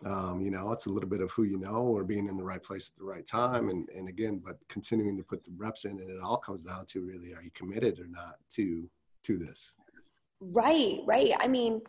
um, 0.06 0.42
you 0.42 0.52
know, 0.52 0.72
it's 0.72 0.86
a 0.86 0.92
little 0.92 1.10
bit 1.10 1.22
of 1.22 1.32
who 1.32 1.44
you 1.44 1.58
know 1.58 1.82
or 1.82 2.04
being 2.04 2.30
in 2.30 2.38
the 2.38 2.44
right 2.44 2.62
place 2.62 2.92
at 2.94 2.98
the 2.98 3.06
right 3.06 3.26
time. 3.26 3.70
And, 3.70 3.90
and 3.90 4.08
again, 4.08 4.42
but 4.44 4.58
continuing 4.70 5.18
to 5.18 5.24
put 5.24 5.44
the 5.44 5.52
reps 5.58 5.86
in 5.86 6.00
and 6.00 6.10
it 6.10 6.22
all 6.22 6.38
comes 6.38 6.64
down 6.64 6.86
to 6.88 7.02
really, 7.02 7.34
are 7.34 7.44
you 7.44 7.52
committed 7.54 8.00
or 8.00 8.08
not 8.08 8.36
to, 8.52 8.90
to 9.24 9.38
this? 9.38 9.74
Right, 10.40 11.00
right. 11.06 11.32
I 11.40 11.48
mean, 11.48 11.82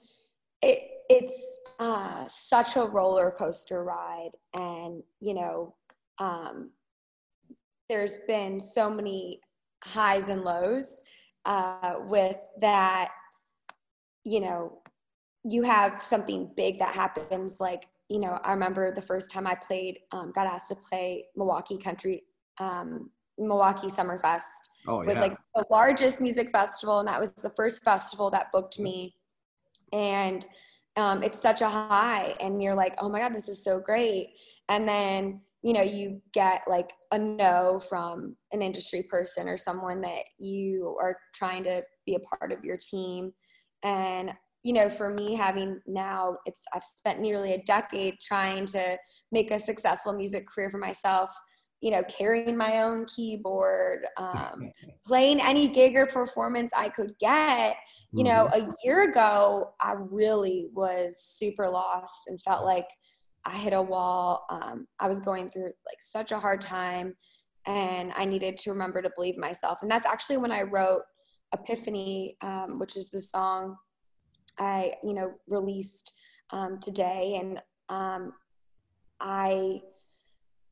it, 0.62 0.88
it's 1.10 1.60
uh, 1.78 2.24
such 2.28 2.76
a 2.76 2.82
roller 2.82 3.30
coaster 3.30 3.84
ride. 3.84 4.32
And, 4.54 5.02
you 5.20 5.34
know, 5.34 5.74
um, 6.18 6.70
there's 7.88 8.18
been 8.26 8.58
so 8.58 8.90
many 8.90 9.40
highs 9.84 10.28
and 10.28 10.42
lows 10.42 10.92
uh, 11.44 11.94
with 12.00 12.36
that 12.60 13.10
you 14.24 14.40
know 14.40 14.78
you 15.44 15.62
have 15.62 16.02
something 16.02 16.50
big 16.56 16.78
that 16.78 16.94
happens. 16.94 17.60
Like 17.60 17.88
you 18.08 18.18
know 18.18 18.40
i 18.42 18.52
remember 18.52 18.94
the 18.94 19.02
first 19.02 19.30
time 19.30 19.46
i 19.46 19.54
played 19.54 19.98
um, 20.12 20.32
got 20.34 20.46
asked 20.46 20.68
to 20.68 20.74
play 20.74 21.26
milwaukee 21.36 21.76
country 21.76 22.22
um, 22.58 23.10
milwaukee 23.38 23.88
summerfest 23.88 24.42
oh, 24.86 24.98
was 24.98 25.16
like 25.16 25.36
the 25.54 25.64
largest 25.70 26.20
music 26.20 26.50
festival 26.50 26.98
and 26.98 27.08
that 27.08 27.20
was 27.20 27.32
the 27.32 27.50
first 27.50 27.84
festival 27.84 28.30
that 28.30 28.50
booked 28.52 28.78
me. 28.78 29.14
And 29.92 30.46
um, 30.96 31.22
it's 31.22 31.40
such 31.40 31.60
a 31.60 31.68
high 31.68 32.34
and 32.40 32.62
you're 32.62 32.74
like 32.74 32.94
oh 32.98 33.08
my 33.08 33.20
god 33.20 33.34
this 33.34 33.48
is 33.48 33.62
so 33.62 33.80
great. 33.80 34.34
And 34.68 34.88
then 34.88 35.40
you 35.62 35.72
know 35.72 35.82
you 35.82 36.20
get 36.32 36.62
like 36.68 36.92
a 37.12 37.18
no 37.18 37.80
from 37.88 38.36
an 38.52 38.62
industry 38.62 39.02
person 39.02 39.48
or 39.48 39.56
someone 39.56 40.00
that 40.00 40.22
you 40.38 40.96
are 41.00 41.16
trying 41.34 41.64
to 41.64 41.82
be 42.06 42.14
a 42.14 42.36
part 42.36 42.52
of 42.52 42.64
your 42.64 42.78
team 42.78 43.32
and 43.82 44.32
you 44.62 44.72
know 44.72 44.88
for 44.88 45.12
me 45.12 45.34
having 45.34 45.80
now 45.86 46.36
it's 46.46 46.64
i've 46.74 46.82
spent 46.82 47.20
nearly 47.20 47.54
a 47.54 47.62
decade 47.62 48.14
trying 48.22 48.64
to 48.66 48.96
make 49.32 49.50
a 49.50 49.58
successful 49.58 50.12
music 50.12 50.46
career 50.46 50.70
for 50.70 50.78
myself 50.78 51.30
you 51.80 51.90
know 51.90 52.02
carrying 52.04 52.56
my 52.56 52.82
own 52.82 53.06
keyboard 53.06 54.00
um, 54.16 54.70
playing 55.06 55.40
any 55.40 55.68
gig 55.68 55.96
or 55.96 56.06
performance 56.06 56.72
i 56.76 56.88
could 56.88 57.12
get 57.20 57.76
you 58.12 58.24
know 58.24 58.48
mm-hmm. 58.52 58.70
a 58.70 58.74
year 58.84 59.08
ago 59.08 59.70
i 59.80 59.94
really 59.96 60.66
was 60.72 61.18
super 61.20 61.68
lost 61.68 62.24
and 62.26 62.40
felt 62.42 62.64
like 62.64 62.86
I 63.44 63.56
hit 63.56 63.72
a 63.72 63.82
wall. 63.82 64.46
Um, 64.50 64.86
I 65.00 65.08
was 65.08 65.20
going 65.20 65.50
through 65.50 65.72
like 65.86 66.00
such 66.00 66.32
a 66.32 66.38
hard 66.38 66.60
time 66.60 67.14
and 67.66 68.12
I 68.16 68.24
needed 68.24 68.56
to 68.58 68.70
remember 68.70 69.02
to 69.02 69.10
believe 69.14 69.36
myself. 69.36 69.80
And 69.82 69.90
that's 69.90 70.06
actually 70.06 70.38
when 70.38 70.52
I 70.52 70.62
wrote 70.62 71.02
Epiphany, 71.52 72.36
um, 72.40 72.78
which 72.78 72.96
is 72.96 73.10
the 73.10 73.20
song 73.20 73.76
I, 74.58 74.94
you 75.02 75.14
know, 75.14 75.34
released 75.46 76.12
um, 76.50 76.78
today. 76.80 77.38
And 77.40 77.62
um, 77.88 78.32
I 79.20 79.82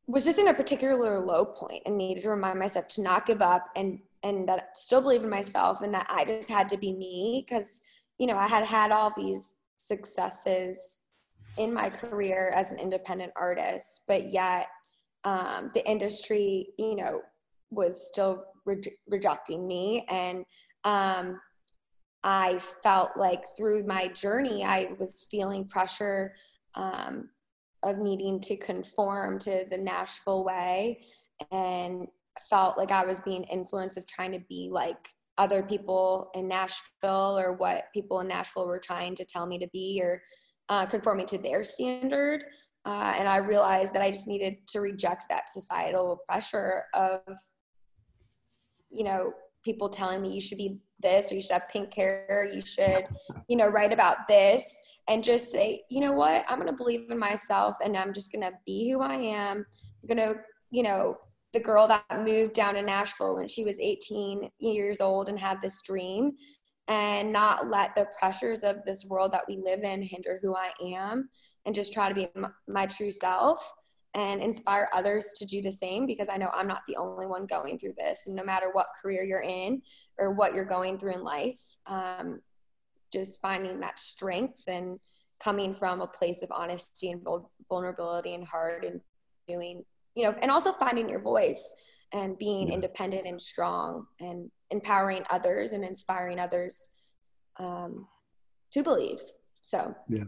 was 0.07 0.23
just 0.23 0.39
in 0.39 0.47
a 0.47 0.53
particular 0.53 1.19
low 1.19 1.45
point 1.45 1.83
and 1.85 1.97
needed 1.97 2.23
to 2.23 2.29
remind 2.29 2.59
myself 2.59 2.87
to 2.87 3.01
not 3.01 3.25
give 3.25 3.41
up 3.41 3.67
and 3.75 3.99
and 4.23 4.49
that 4.49 4.59
I 4.59 4.63
still 4.73 5.01
believe 5.01 5.23
in 5.23 5.29
myself 5.29 5.81
and 5.81 5.93
that 5.93 6.07
I 6.09 6.25
just 6.25 6.49
had 6.49 6.67
to 6.69 6.77
be 6.77 6.93
me 6.93 7.45
because 7.47 7.81
you 8.17 8.25
know 8.25 8.37
I 8.37 8.47
had 8.47 8.65
had 8.65 8.91
all 8.91 9.13
these 9.15 9.57
successes 9.77 11.01
in 11.57 11.73
my 11.73 11.89
career 11.89 12.51
as 12.55 12.71
an 12.71 12.79
independent 12.79 13.33
artist, 13.35 14.03
but 14.07 14.31
yet 14.31 14.67
um, 15.23 15.71
the 15.73 15.87
industry, 15.89 16.69
you 16.77 16.95
know, 16.95 17.21
was 17.69 18.07
still 18.07 18.45
re- 18.65 18.81
rejecting 19.07 19.67
me. 19.67 20.05
And 20.09 20.45
um, 20.83 21.39
I 22.23 22.59
felt 22.83 23.11
like 23.17 23.41
through 23.57 23.85
my 23.85 24.07
journey, 24.09 24.63
I 24.63 24.89
was 24.99 25.25
feeling 25.29 25.67
pressure 25.67 26.33
um, 26.75 27.29
of 27.83 27.97
needing 27.97 28.39
to 28.41 28.57
conform 28.57 29.39
to 29.39 29.65
the 29.69 29.77
Nashville 29.77 30.43
way 30.43 31.01
and 31.51 32.07
felt 32.49 32.77
like 32.77 32.91
I 32.91 33.05
was 33.05 33.19
being 33.21 33.43
influenced 33.45 33.97
of 33.97 34.07
trying 34.07 34.31
to 34.33 34.41
be 34.47 34.69
like 34.71 35.09
other 35.37 35.63
people 35.63 36.29
in 36.33 36.47
Nashville 36.47 37.37
or 37.37 37.53
what 37.53 37.85
people 37.93 38.19
in 38.21 38.27
Nashville 38.27 38.67
were 38.67 38.79
trying 38.79 39.15
to 39.15 39.25
tell 39.25 39.45
me 39.45 39.59
to 39.59 39.67
be 39.71 39.99
or 40.03 40.21
uh, 40.69 40.85
conforming 40.85 41.25
to 41.27 41.37
their 41.37 41.63
standard. 41.63 42.43
Uh, 42.85 43.13
and 43.17 43.27
I 43.27 43.37
realized 43.37 43.93
that 43.93 44.01
I 44.01 44.11
just 44.11 44.27
needed 44.27 44.55
to 44.69 44.79
reject 44.79 45.25
that 45.29 45.49
societal 45.51 46.19
pressure 46.27 46.83
of, 46.93 47.21
you 48.89 49.03
know, 49.03 49.33
people 49.63 49.89
telling 49.89 50.21
me 50.21 50.33
you 50.33 50.39
should 50.39 50.57
be 50.57 50.79
this 51.01 51.31
or 51.31 51.35
you 51.35 51.41
should 51.41 51.51
have 51.51 51.67
pink 51.69 51.93
hair, 51.93 52.49
you 52.53 52.61
should, 52.61 53.05
you 53.49 53.57
know, 53.57 53.67
write 53.67 53.91
about 53.91 54.27
this 54.29 54.63
and 55.09 55.23
just 55.23 55.51
say, 55.51 55.81
you 55.89 55.99
know 55.99 56.13
what, 56.13 56.45
I'm 56.47 56.59
going 56.59 56.71
to 56.71 56.77
believe 56.77 57.09
in 57.09 57.19
myself 57.19 57.75
and 57.83 57.97
I'm 57.97 58.13
just 58.13 58.31
going 58.31 58.43
to 58.43 58.51
be 58.65 58.89
who 58.89 59.01
I 59.01 59.15
am. 59.15 59.65
I'm 60.01 60.15
going 60.15 60.33
to, 60.33 60.39
you 60.71 60.83
know, 60.83 61.17
the 61.53 61.59
girl 61.59 61.87
that 61.87 62.03
moved 62.23 62.53
down 62.53 62.75
to 62.75 62.81
Nashville 62.81 63.35
when 63.35 63.47
she 63.47 63.63
was 63.63 63.79
18 63.79 64.49
years 64.59 65.01
old 65.01 65.29
and 65.29 65.39
had 65.39 65.61
this 65.61 65.81
dream 65.81 66.33
and 66.87 67.33
not 67.33 67.69
let 67.69 67.95
the 67.95 68.07
pressures 68.17 68.63
of 68.63 68.83
this 68.85 69.05
world 69.05 69.33
that 69.33 69.43
we 69.47 69.57
live 69.57 69.83
in 69.83 70.01
hinder 70.01 70.39
who 70.41 70.55
I 70.55 70.71
am 70.81 71.29
and 71.65 71.75
just 71.75 71.91
try 71.91 72.07
to 72.07 72.15
be 72.15 72.27
my, 72.67 72.85
true 72.85 73.11
self 73.11 73.73
and 74.13 74.41
inspire 74.41 74.89
others 74.93 75.33
to 75.35 75.45
do 75.45 75.61
the 75.61 75.71
same 75.71 76.05
because 76.05 76.29
I 76.29 76.37
know 76.37 76.49
I'm 76.53 76.67
not 76.67 76.83
the 76.87 76.95
only 76.95 77.25
one 77.25 77.45
going 77.45 77.77
through 77.77 77.95
this. 77.97 78.27
And 78.27 78.35
no 78.35 78.43
matter 78.43 78.69
what 78.71 78.87
career 79.01 79.23
you're 79.23 79.43
in 79.43 79.81
or 80.17 80.31
what 80.31 80.55
you're 80.55 80.65
going 80.65 80.97
through 80.97 81.15
in 81.15 81.23
life, 81.23 81.59
um, 81.87 82.41
just 83.11 83.41
finding 83.41 83.81
that 83.81 83.99
strength 83.99 84.63
and 84.67 84.99
coming 85.39 85.73
from 85.75 86.01
a 86.01 86.07
place 86.07 86.41
of 86.41 86.51
honesty 86.51 87.11
and 87.11 87.21
vulnerability 87.69 88.33
and 88.33 88.47
heart 88.47 88.85
and 88.85 89.01
doing, 89.47 89.83
you 90.15 90.23
know, 90.23 90.35
and 90.41 90.49
also 90.49 90.71
finding 90.71 91.09
your 91.09 91.21
voice 91.21 91.75
and 92.13 92.37
being 92.37 92.69
yeah. 92.69 92.75
independent 92.75 93.27
and 93.27 93.41
strong 93.41 94.05
and 94.19 94.49
empowering 94.71 95.23
others 95.29 95.73
and 95.73 95.83
inspiring 95.83 96.39
others 96.39 96.89
um, 97.59 98.07
to 98.71 98.83
believe. 98.83 99.19
So 99.61 99.93
yeah. 100.07 100.25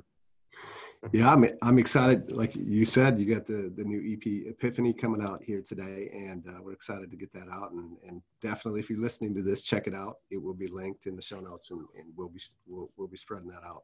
Yeah, 1.13 1.31
I'm 1.31 1.45
I'm 1.61 1.79
excited. 1.79 2.31
Like 2.33 2.53
you 2.55 2.83
said, 2.83 3.19
you 3.19 3.25
got 3.25 3.45
the 3.45 3.71
the 3.77 3.85
new 3.85 4.01
EP 4.13 4.47
Epiphany 4.47 4.91
coming 4.91 5.23
out 5.23 5.41
here 5.41 5.61
today, 5.61 6.09
and 6.13 6.45
uh, 6.45 6.61
we're 6.61 6.73
excited 6.73 7.09
to 7.09 7.15
get 7.15 7.31
that 7.31 7.47
out. 7.49 7.71
And, 7.71 7.95
and 8.05 8.21
definitely, 8.41 8.81
if 8.81 8.89
you're 8.89 8.99
listening 8.99 9.33
to 9.35 9.41
this, 9.41 9.63
check 9.63 9.87
it 9.87 9.93
out. 9.93 10.17
It 10.29 10.43
will 10.43 10.53
be 10.53 10.67
linked 10.67 11.05
in 11.05 11.15
the 11.15 11.21
show 11.21 11.39
notes, 11.39 11.71
and, 11.71 11.85
and 11.95 12.11
we'll 12.17 12.27
be 12.27 12.41
we'll, 12.67 12.89
we'll 12.97 13.07
be 13.07 13.15
spreading 13.15 13.47
that 13.47 13.63
out 13.65 13.83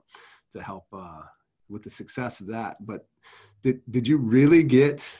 to 0.51 0.61
help 0.61 0.87
uh, 0.91 1.21
with 1.69 1.83
the 1.83 1.89
success 1.89 2.41
of 2.41 2.47
that. 2.47 2.75
But 2.81 3.07
did 3.63 3.79
did 3.89 4.05
you 4.05 4.17
really 4.17 4.63
get? 4.63 5.17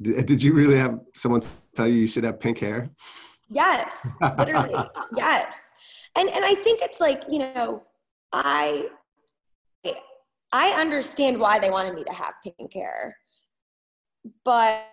Did, 0.00 0.26
did 0.26 0.42
you 0.42 0.52
really 0.52 0.76
have 0.76 1.00
someone 1.14 1.40
tell 1.74 1.86
you 1.86 1.94
you 1.94 2.08
should 2.08 2.24
have 2.24 2.40
pink 2.40 2.58
hair? 2.58 2.90
Yes, 3.48 4.12
literally, 4.38 4.74
yes. 5.16 5.56
And 6.16 6.28
and 6.28 6.44
I 6.44 6.54
think 6.54 6.80
it's 6.82 7.00
like 7.00 7.24
you 7.28 7.38
know, 7.38 7.84
I 8.32 8.88
I 10.52 10.70
understand 10.80 11.38
why 11.38 11.58
they 11.58 11.70
wanted 11.70 11.94
me 11.94 12.04
to 12.04 12.12
have 12.12 12.34
pink 12.42 12.72
hair. 12.72 13.16
But 14.44 14.84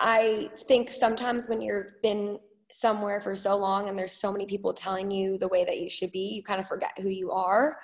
I 0.00 0.50
think 0.66 0.90
sometimes 0.90 1.48
when 1.48 1.60
you've 1.60 2.00
been 2.02 2.38
somewhere 2.70 3.20
for 3.20 3.34
so 3.34 3.56
long 3.56 3.88
and 3.88 3.98
there's 3.98 4.12
so 4.12 4.30
many 4.30 4.46
people 4.46 4.72
telling 4.72 5.10
you 5.10 5.38
the 5.38 5.48
way 5.48 5.64
that 5.64 5.80
you 5.80 5.90
should 5.90 6.12
be, 6.12 6.34
you 6.34 6.42
kind 6.42 6.60
of 6.60 6.68
forget 6.68 6.92
who 6.98 7.08
you 7.08 7.30
are. 7.30 7.78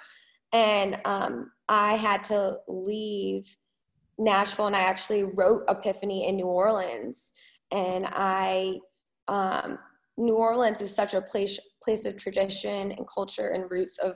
And 0.53 1.01
um, 1.05 1.51
I 1.69 1.95
had 1.95 2.23
to 2.25 2.59
leave 2.69 3.57
Nashville 4.19 4.67
and 4.67 4.77
I 4.77 4.81
actually 4.81 5.25
wrote 5.25 5.65
Epiphany 5.69 6.29
in 6.29 6.37
New 6.37 6.47
Orleans. 6.47 7.33
And 7.73 8.07
I, 8.09 8.79
um, 9.29 9.79
New 10.17 10.37
Orleans 10.37 10.81
is 10.81 10.95
such 10.95 11.15
a 11.15 11.21
place, 11.21 11.59
place 11.83 12.05
of 12.05 12.17
tradition 12.17 12.93
and 12.93 13.09
culture 13.09 13.49
and 13.49 13.71
roots 13.71 13.99
of 13.99 14.15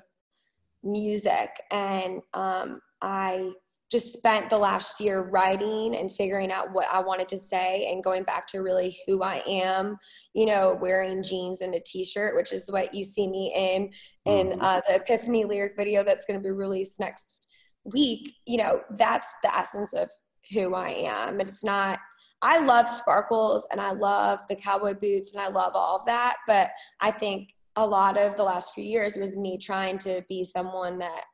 music 0.82 1.50
and 1.70 2.20
um, 2.34 2.80
i 3.02 3.50
just 3.90 4.12
spent 4.12 4.50
the 4.50 4.58
last 4.58 5.00
year 5.00 5.30
writing 5.30 5.96
and 5.96 6.12
figuring 6.12 6.52
out 6.52 6.72
what 6.72 6.86
i 6.92 7.00
wanted 7.00 7.28
to 7.28 7.38
say 7.38 7.90
and 7.90 8.04
going 8.04 8.22
back 8.22 8.46
to 8.46 8.58
really 8.58 8.96
who 9.06 9.22
i 9.22 9.42
am 9.48 9.96
you 10.34 10.46
know 10.46 10.78
wearing 10.80 11.22
jeans 11.22 11.62
and 11.62 11.74
a 11.74 11.80
t-shirt 11.80 12.36
which 12.36 12.52
is 12.52 12.70
what 12.70 12.94
you 12.94 13.02
see 13.02 13.26
me 13.26 13.52
in 13.56 13.90
in 14.26 14.48
mm-hmm. 14.48 14.60
uh, 14.60 14.80
the 14.88 14.96
epiphany 14.96 15.44
lyric 15.44 15.72
video 15.76 16.04
that's 16.04 16.26
going 16.26 16.38
to 16.38 16.42
be 16.42 16.50
released 16.50 17.00
next 17.00 17.47
week 17.84 18.34
you 18.46 18.58
know 18.58 18.80
that's 18.98 19.34
the 19.42 19.56
essence 19.56 19.92
of 19.92 20.08
who 20.52 20.74
i 20.74 20.88
am. 20.88 21.40
It's 21.40 21.64
not 21.64 21.98
I 22.40 22.60
love 22.60 22.88
sparkles 22.88 23.66
and 23.72 23.80
I 23.80 23.90
love 23.90 24.40
the 24.48 24.54
cowboy 24.54 24.94
boots 24.94 25.34
and 25.34 25.42
I 25.42 25.48
love 25.48 25.72
all 25.74 25.98
of 25.98 26.06
that, 26.06 26.36
but 26.46 26.70
I 27.00 27.10
think 27.10 27.48
a 27.74 27.84
lot 27.84 28.16
of 28.16 28.36
the 28.36 28.44
last 28.44 28.74
few 28.74 28.84
years 28.84 29.16
was 29.16 29.36
me 29.36 29.58
trying 29.58 29.98
to 29.98 30.22
be 30.28 30.44
someone 30.44 30.98
that 30.98 31.24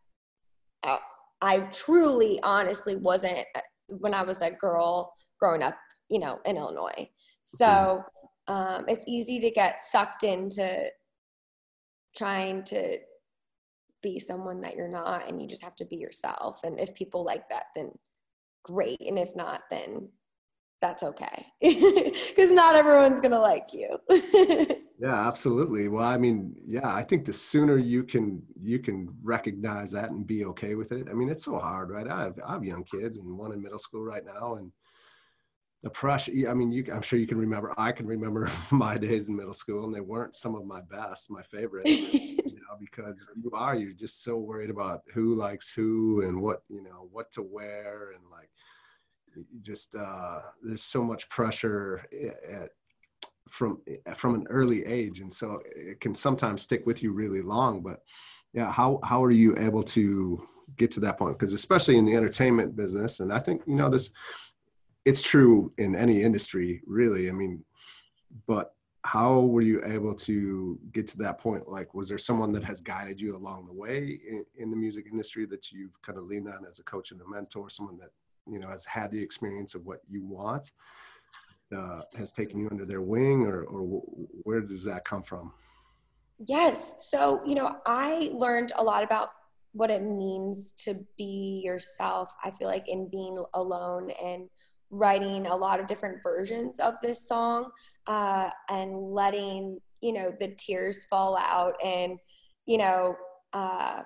uh, 0.83 0.97
I 1.43 1.59
truly, 1.73 2.41
honestly 2.43 2.97
wasn't 2.97 3.47
uh, 3.55 3.61
when 3.89 4.15
I 4.15 4.23
was 4.23 4.39
that 4.39 4.59
girl 4.59 5.15
growing 5.39 5.63
up, 5.63 5.77
you 6.09 6.19
know, 6.19 6.39
in 6.47 6.57
Illinois. 6.57 7.09
So 7.43 8.03
um, 8.49 8.87
it's 8.89 9.05
easy 9.07 9.41
to 9.41 9.51
get 9.51 9.81
sucked 9.81 10.23
into 10.23 10.89
trying 12.17 12.63
to 12.65 12.99
be 14.05 14.21
someone 14.21 14.61
that 14.61 14.77
you're 14.77 14.87
not, 14.87 15.27
and 15.27 15.41
you 15.41 15.49
just 15.49 15.65
have 15.65 15.75
to 15.77 15.87
be 15.87 15.97
yourself. 15.97 16.61
And 16.63 16.79
if 16.79 16.95
people 16.95 17.25
like 17.25 17.49
that, 17.49 17.65
then 17.75 17.91
great. 18.63 19.01
And 19.01 19.19
if 19.19 19.35
not, 19.35 19.63
then 19.71 20.11
that's 20.85 21.03
okay 21.03 21.47
because 21.63 22.51
not 22.51 22.77
everyone's 22.77 23.19
gonna 23.19 23.41
like 23.41 23.69
you 23.73 23.99
yeah 24.99 25.27
absolutely 25.27 25.89
well 25.89 26.07
i 26.07 26.19
mean 26.19 26.55
yeah 26.63 26.95
i 26.95 27.03
think 27.03 27.25
the 27.25 27.33
sooner 27.33 27.79
you 27.79 28.03
can 28.03 28.43
you 28.61 28.79
can 28.79 29.09
recognize 29.23 29.91
that 29.91 30.11
and 30.11 30.27
be 30.27 30.45
okay 30.45 30.75
with 30.75 30.93
it 30.93 31.09
i 31.11 31.15
mean 31.15 31.31
it's 31.31 31.45
so 31.45 31.59
hard 31.59 31.89
right 31.89 32.07
i 32.07 32.25
have, 32.25 32.39
I 32.47 32.53
have 32.53 32.65
young 32.65 32.85
kids 32.85 33.17
and 33.17 33.39
one 33.39 33.53
in 33.53 33.63
middle 33.63 33.79
school 33.79 34.05
right 34.05 34.25
now 34.27 34.57
and 34.57 34.71
the 35.83 35.89
pressure 35.89 36.33
i 36.51 36.53
mean 36.53 36.71
you 36.71 36.85
i'm 36.93 37.01
sure 37.01 37.19
you 37.19 37.27
can 37.27 37.38
remember 37.38 37.73
i 37.79 37.90
can 37.90 38.07
remember 38.07 38.51
my 38.71 38.99
days 38.99 39.29
in 39.29 39.35
middle 39.35 39.55
school 39.55 39.87
and 39.87 39.95
they 39.95 40.01
weren't 40.01 40.35
some 40.35 40.55
of 40.55 40.67
my 40.67 40.83
best 40.90 41.31
my 41.31 41.43
favorite 41.45 41.87
know 42.75 42.79
because 42.81 43.29
you 43.37 43.51
are 43.53 43.75
you're 43.75 43.93
just 43.93 44.23
so 44.23 44.37
worried 44.37 44.71
about 44.71 45.03
who 45.13 45.35
likes 45.35 45.73
who 45.73 46.23
and 46.23 46.41
what 46.41 46.63
you 46.69 46.83
know 46.83 47.09
what 47.13 47.31
to 47.33 47.43
wear 47.43 48.13
and 48.15 48.25
like 48.31 48.51
just 49.63 49.95
uh, 49.95 50.41
there's 50.63 50.83
so 50.83 51.03
much 51.03 51.29
pressure 51.29 52.07
at, 52.51 52.71
from 53.51 53.83
from 54.17 54.35
an 54.35 54.47
early 54.49 54.85
age, 54.85 55.21
and 55.21 55.33
so 55.33 55.61
it 55.77 56.01
can 56.01 56.15
sometimes 56.15 56.63
stick 56.63 56.87
with 56.87 57.03
you 57.03 57.13
really 57.13 57.41
long. 57.41 57.83
But 57.83 58.01
yeah, 58.53 58.71
how 58.73 59.01
how 59.05 59.23
are 59.23 59.31
you 59.31 59.57
able 59.59 59.83
to 59.85 60.47
get 60.77 60.91
to 60.93 61.01
that 61.01 61.19
point? 61.19 61.39
Because 61.39 61.53
especially 61.53 61.97
in 61.97 62.05
the 62.05 62.15
entertainment 62.15 62.77
business, 62.77 63.21
and 63.21 63.33
I 63.33 63.39
think 63.39 63.63
you 63.67 63.77
know 63.77 63.89
this, 63.89 64.11
it's 65.05 65.23
true 65.23 65.73
in 65.79 65.95
any 65.95 66.23
industry, 66.23 66.83
really. 66.87 67.29
I 67.29 67.33
mean, 67.33 67.65
but 68.47 68.74
how 69.05 69.40
were 69.40 69.61
you 69.61 69.83
able 69.85 70.14
to 70.14 70.79
get 70.93 71.07
to 71.07 71.19
that 71.19 71.38
point? 71.38 71.69
Like 71.69 71.95
was 71.95 72.09
there 72.09 72.19
someone 72.19 72.53
that 72.53 72.64
has 72.64 72.81
guided 72.81 73.21
you 73.21 73.37
along 73.37 73.67
the 73.67 73.73
way 73.73 74.19
in, 74.27 74.45
in, 74.57 74.71
the 74.71 74.77
music 74.77 75.07
industry 75.11 75.45
that 75.47 75.71
you've 75.71 76.01
kind 76.01 76.17
of 76.17 76.25
leaned 76.25 76.49
on 76.49 76.64
as 76.67 76.79
a 76.79 76.83
coach 76.85 77.11
and 77.11 77.21
a 77.21 77.29
mentor 77.29 77.69
someone 77.69 77.99
that 77.99 78.11
you 78.51 78.59
know 78.59 78.69
has 78.69 78.85
had 78.87 79.11
the 79.11 79.23
experience 79.23 79.75
of 79.75 79.85
what 79.85 80.01
you 80.09 80.25
want 80.25 80.73
uh, 81.77 82.01
has 82.17 82.33
taken 82.33 82.59
you 82.59 82.67
under 82.71 82.87
their 82.87 83.03
wing 83.03 83.43
or, 83.43 83.64
or 83.64 84.01
where 84.45 84.62
does 84.62 84.85
that 84.85 85.05
come 85.05 85.23
from? 85.23 85.53
Yes. 86.47 87.07
So 87.11 87.45
you 87.47 87.55
know 87.55 87.77
i 87.85 88.31
learned 88.33 88.73
a 88.77 88.83
lot 88.83 89.05
about 89.05 89.29
what 89.73 89.90
it 89.90 90.03
means 90.03 90.73
to 90.79 91.05
be 91.19 91.61
yourself 91.64 92.33
i 92.45 92.51
feel 92.53 92.69
like 92.69 92.88
in 92.88 93.09
being 93.11 93.45
alone 93.55 94.11
and 94.23 94.49
writing 94.94 95.46
a 95.46 95.57
lot 95.57 95.80
of 95.80 95.88
different 95.88 96.22
versions 96.22 96.78
of 96.78 96.94
this 97.02 97.26
song 97.26 97.70
uh, 98.07 98.48
and 98.70 98.96
letting 98.96 99.78
you 100.00 100.12
know 100.12 100.33
the 100.38 100.54
tears 100.57 101.04
fall 101.07 101.37
out 101.37 101.74
and 101.85 102.18
you 102.66 102.78
know 102.78 103.16
uh, 103.52 104.02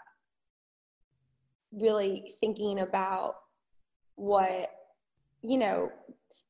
really 1.72 2.34
thinking 2.40 2.80
about 2.80 3.34
what 4.14 4.70
you 5.42 5.58
know 5.58 5.90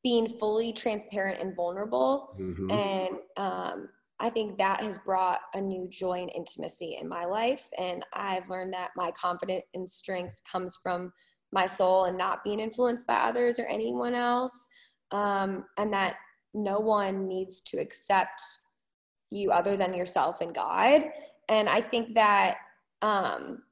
being 0.05 0.29
fully 0.39 0.73
transparent 0.73 1.41
and 1.41 1.57
vulnerable 1.57 2.31
mm-hmm. 2.41 2.71
and 2.71 3.17
um, 3.37 3.89
i 4.21 4.31
think 4.31 4.57
that 4.57 4.83
has 4.83 4.99
brought 4.99 5.41
a 5.55 5.61
new 5.61 5.89
joy 5.91 6.21
and 6.21 6.31
intimacy 6.35 6.97
in 7.01 7.09
my 7.09 7.25
life 7.25 7.69
and 7.79 8.05
i've 8.13 8.49
learned 8.49 8.73
that 8.73 8.91
my 8.97 9.11
confidence 9.11 9.65
and 9.75 9.91
strength 9.91 10.35
comes 10.51 10.79
from 10.81 11.13
my 11.53 11.67
soul 11.67 12.05
and 12.05 12.19
not 12.19 12.45
being 12.45 12.61
influenced 12.61 13.07
by 13.07 13.15
others 13.15 13.59
or 13.59 13.67
anyone 13.67 14.15
else 14.15 14.69
um, 15.13 15.65
and 15.79 15.93
that 15.93 16.17
no 16.55 16.81
one 16.81 17.27
needs 17.27 17.61
to 17.61 17.79
accept 17.79 18.43
you 19.31 19.51
other 19.51 19.77
than 19.77 19.95
yourself 19.95 20.41
and 20.41 20.55
god. 20.55 21.03
And 21.49 21.69
i 21.69 21.81
think 21.81 22.15
that 22.15 22.59
um, 23.03 23.63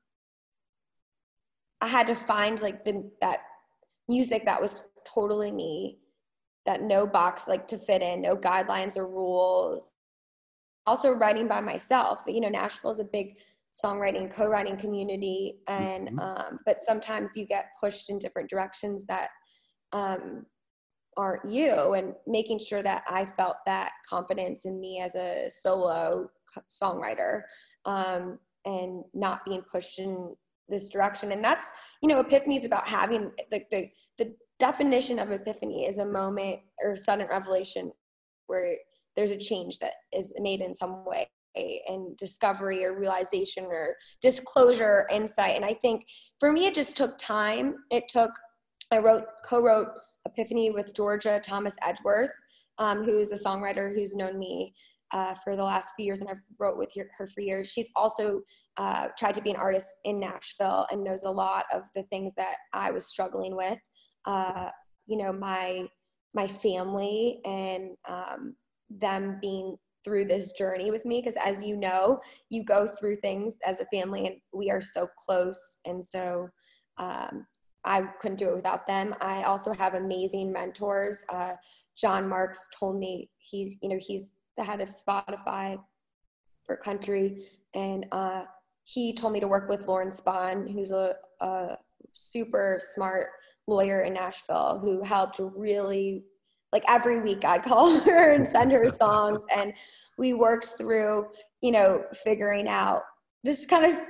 i 1.81 1.87
had 1.87 2.07
to 2.07 2.15
find 2.15 2.61
like 2.63 2.85
the 2.85 3.11
that 3.21 3.41
music 4.09 4.45
that 4.47 4.61
was 4.61 4.83
totally 5.05 5.53
me 5.53 5.99
that 6.65 6.83
no 6.83 7.07
box 7.07 7.47
like 7.47 7.69
to 7.69 7.79
fit 7.79 8.03
in 8.03 8.23
no 8.23 8.37
guidelines 8.37 8.97
or 8.97 9.07
rules. 9.07 9.93
Also 10.87 11.13
writing 11.13 11.49
by 11.49 11.61
myself 11.61 12.21
you 12.27 12.41
know 12.41 12.49
nashville 12.49 12.93
is 12.93 13.01
a 13.01 13.05
big 13.05 13.37
songwriting 13.83 14.35
co-writing 14.35 14.77
community 14.77 15.57
and 15.69 16.09
mm-hmm. 16.09 16.19
um, 16.19 16.59
but 16.65 16.81
sometimes 16.81 17.37
you 17.37 17.47
get 17.47 17.67
pushed 17.81 18.11
in 18.11 18.19
different 18.19 18.49
directions 18.49 19.07
that 19.07 19.29
um, 19.93 20.47
aren't 21.17 21.45
you 21.45 21.93
and 21.95 22.15
making 22.27 22.59
sure 22.59 22.83
that 22.83 23.03
i 23.09 23.25
felt 23.37 23.57
that 23.67 23.93
confidence 24.09 24.65
in 24.65 24.81
me 24.81 25.01
as 25.01 25.15
a 25.15 25.49
solo 25.51 26.29
songwriter 26.71 27.43
um, 27.85 28.39
and 28.65 29.05
not 29.15 29.45
being 29.45 29.63
pushed 29.63 29.99
in 29.99 30.35
this 30.69 30.91
direction. 30.91 31.33
And 31.33 31.43
that's 31.43 31.71
you 32.03 32.09
know 32.09 32.21
epiphany 32.21 32.57
is 32.57 32.65
about 32.65 32.87
having 32.87 33.31
the, 33.51 33.63
the 33.71 33.89
the 34.19 34.35
definition 34.59 35.19
of 35.19 35.31
epiphany 35.31 35.87
is 35.87 35.99
a 35.99 36.07
moment 36.07 36.61
or 36.83 36.97
sudden 36.97 37.29
revelation 37.29 37.93
where 38.47 38.77
there's 39.17 39.31
a 39.31 39.39
change 39.39 39.79
that 39.79 39.93
is 40.13 40.33
made 40.39 40.61
in 40.61 40.75
some 40.75 41.05
way 41.05 41.27
and 41.57 42.17
discovery 42.17 42.85
or 42.85 42.99
realization 42.99 43.65
or 43.65 43.97
disclosure 44.21 45.07
insight 45.11 45.57
and 45.57 45.65
i 45.65 45.75
think 45.75 46.05
for 46.39 46.53
me 46.53 46.67
it 46.67 46.75
just 46.75 46.97
took 46.97 47.17
time 47.19 47.77
it 47.91 48.05
took 48.09 48.31
i 48.91 48.99
wrote 48.99 49.25
co-wrote 49.45 49.89
epiphany 50.27 50.71
with 50.71 50.95
georgia 50.95 51.41
thomas 51.43 51.77
edgeworth 51.83 52.31
um, 52.79 53.05
who's 53.05 53.33
a 53.33 53.37
songwriter 53.37 53.95
who's 53.95 54.15
known 54.15 54.39
me 54.39 54.75
uh, 55.13 55.35
for 55.45 55.57
the 55.57 55.63
last 55.63 55.95
few 55.97 56.05
years, 56.05 56.21
and 56.21 56.29
I've 56.29 56.43
wrote 56.59 56.77
with 56.77 56.91
her 56.95 57.27
for 57.27 57.41
years. 57.41 57.71
She's 57.71 57.89
also 57.95 58.41
uh, 58.77 59.09
tried 59.19 59.35
to 59.35 59.43
be 59.43 59.51
an 59.51 59.57
artist 59.57 59.87
in 60.05 60.19
Nashville 60.19 60.87
and 60.91 61.05
knows 61.05 61.23
a 61.23 61.31
lot 61.31 61.65
of 61.73 61.85
the 61.95 62.03
things 62.05 62.33
that 62.37 62.57
I 62.73 62.91
was 62.91 63.07
struggling 63.07 63.57
with. 63.57 63.79
Uh, 64.25 64.71
you 65.07 65.17
know, 65.17 65.33
my 65.33 65.87
my 66.35 66.47
family 66.47 67.41
and 67.47 67.97
um, 68.07 68.57
them 68.91 69.39
being 69.41 69.77
through 70.07 70.25
this 70.25 70.53
journey 70.53 70.93
with 70.93 71.05
me 71.05 71.21
because 71.21 71.35
as 71.45 71.65
you 71.65 71.77
know 71.77 72.21
you 72.49 72.65
go 72.65 72.87
through 72.87 73.17
things 73.17 73.57
as 73.67 73.81
a 73.81 73.87
family 73.87 74.29
and 74.29 74.37
we 74.55 74.71
are 74.71 74.81
so 74.81 75.09
close. 75.19 75.79
And 75.85 76.03
so 76.03 76.49
um, 76.97 77.45
i 77.85 78.03
couldn't 78.21 78.39
do 78.39 78.49
it 78.49 78.55
without 78.55 78.87
them. 78.87 79.15
I 79.21 79.43
also 79.43 79.75
have 79.75 79.95
amazing 79.95 80.53
mentors. 80.53 81.25
Uh, 81.29 81.55
john 81.99 82.29
marks 82.29 82.69
told 82.79 82.99
me 82.99 83.29
he's 83.39 83.77
you 83.83 83.89
know 83.89 83.99
he's 84.01 84.35
the 84.57 84.65
head 84.65 84.81
of 84.81 84.91
spotify 84.91 85.77
for 86.65 86.77
country. 86.77 87.47
And 87.75 88.07
uh, 88.13 88.45
he 88.85 89.13
told 89.13 89.33
me 89.33 89.41
to 89.41 89.49
work 89.49 89.69
with 89.69 89.89
lauren 89.89 90.11
spahn 90.11 90.73
who's 90.73 90.93
a, 90.93 91.17
a 91.41 91.77
super 92.13 92.79
smart 92.95 93.27
lawyer 93.67 94.03
in 94.03 94.15
nashville 94.15 94.79
who 94.81 95.03
helped 95.03 95.41
really 95.57 96.25
like 96.77 96.85
every 96.89 97.21
week 97.21 97.43
I'd 97.43 97.63
call 97.63 97.99
her 98.05 98.35
and 98.35 98.47
send 98.47 98.71
her 98.71 98.95
songs 98.99 99.41
and 99.57 99.73
we 100.19 100.35
worked 100.35 100.75
through, 100.77 101.29
you 101.63 101.73
know, 101.73 102.05
figuring 102.23 102.69
out 102.69 103.01
just 103.47 103.71
kind 103.71 103.87
of 103.87 104.01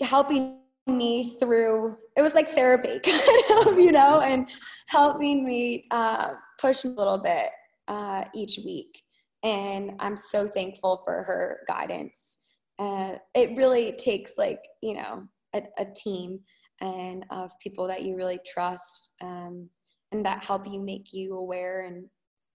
helping 0.00 0.60
me 0.86 1.36
through 1.38 1.94
it 2.16 2.22
was 2.22 2.34
like 2.34 2.48
therapy 2.48 2.98
kind 3.04 3.68
of 3.68 3.78
you 3.78 3.92
know 3.92 4.20
and 4.20 4.48
helping 4.86 5.44
me 5.44 5.84
uh, 5.90 6.28
push 6.58 6.84
a 6.84 6.88
little 6.88 7.18
bit 7.18 7.50
uh, 7.88 8.24
each 8.34 8.58
week. 8.64 9.02
And 9.42 9.92
i'm 10.00 10.16
so 10.16 10.46
thankful 10.46 11.02
for 11.04 11.22
her 11.22 11.60
guidance. 11.68 12.38
Uh, 12.78 13.16
it 13.34 13.56
really 13.56 13.92
takes 13.92 14.32
like 14.38 14.60
you 14.82 14.94
know 14.94 15.24
a, 15.54 15.62
a 15.78 15.84
team 15.94 16.40
and 16.80 17.26
of 17.30 17.50
people 17.60 17.86
that 17.88 18.02
you 18.02 18.16
really 18.16 18.38
trust 18.46 19.10
um, 19.20 19.68
and 20.12 20.24
that 20.24 20.44
help 20.44 20.66
you 20.66 20.80
make 20.80 21.12
you 21.12 21.36
aware 21.36 21.86
and 21.86 22.06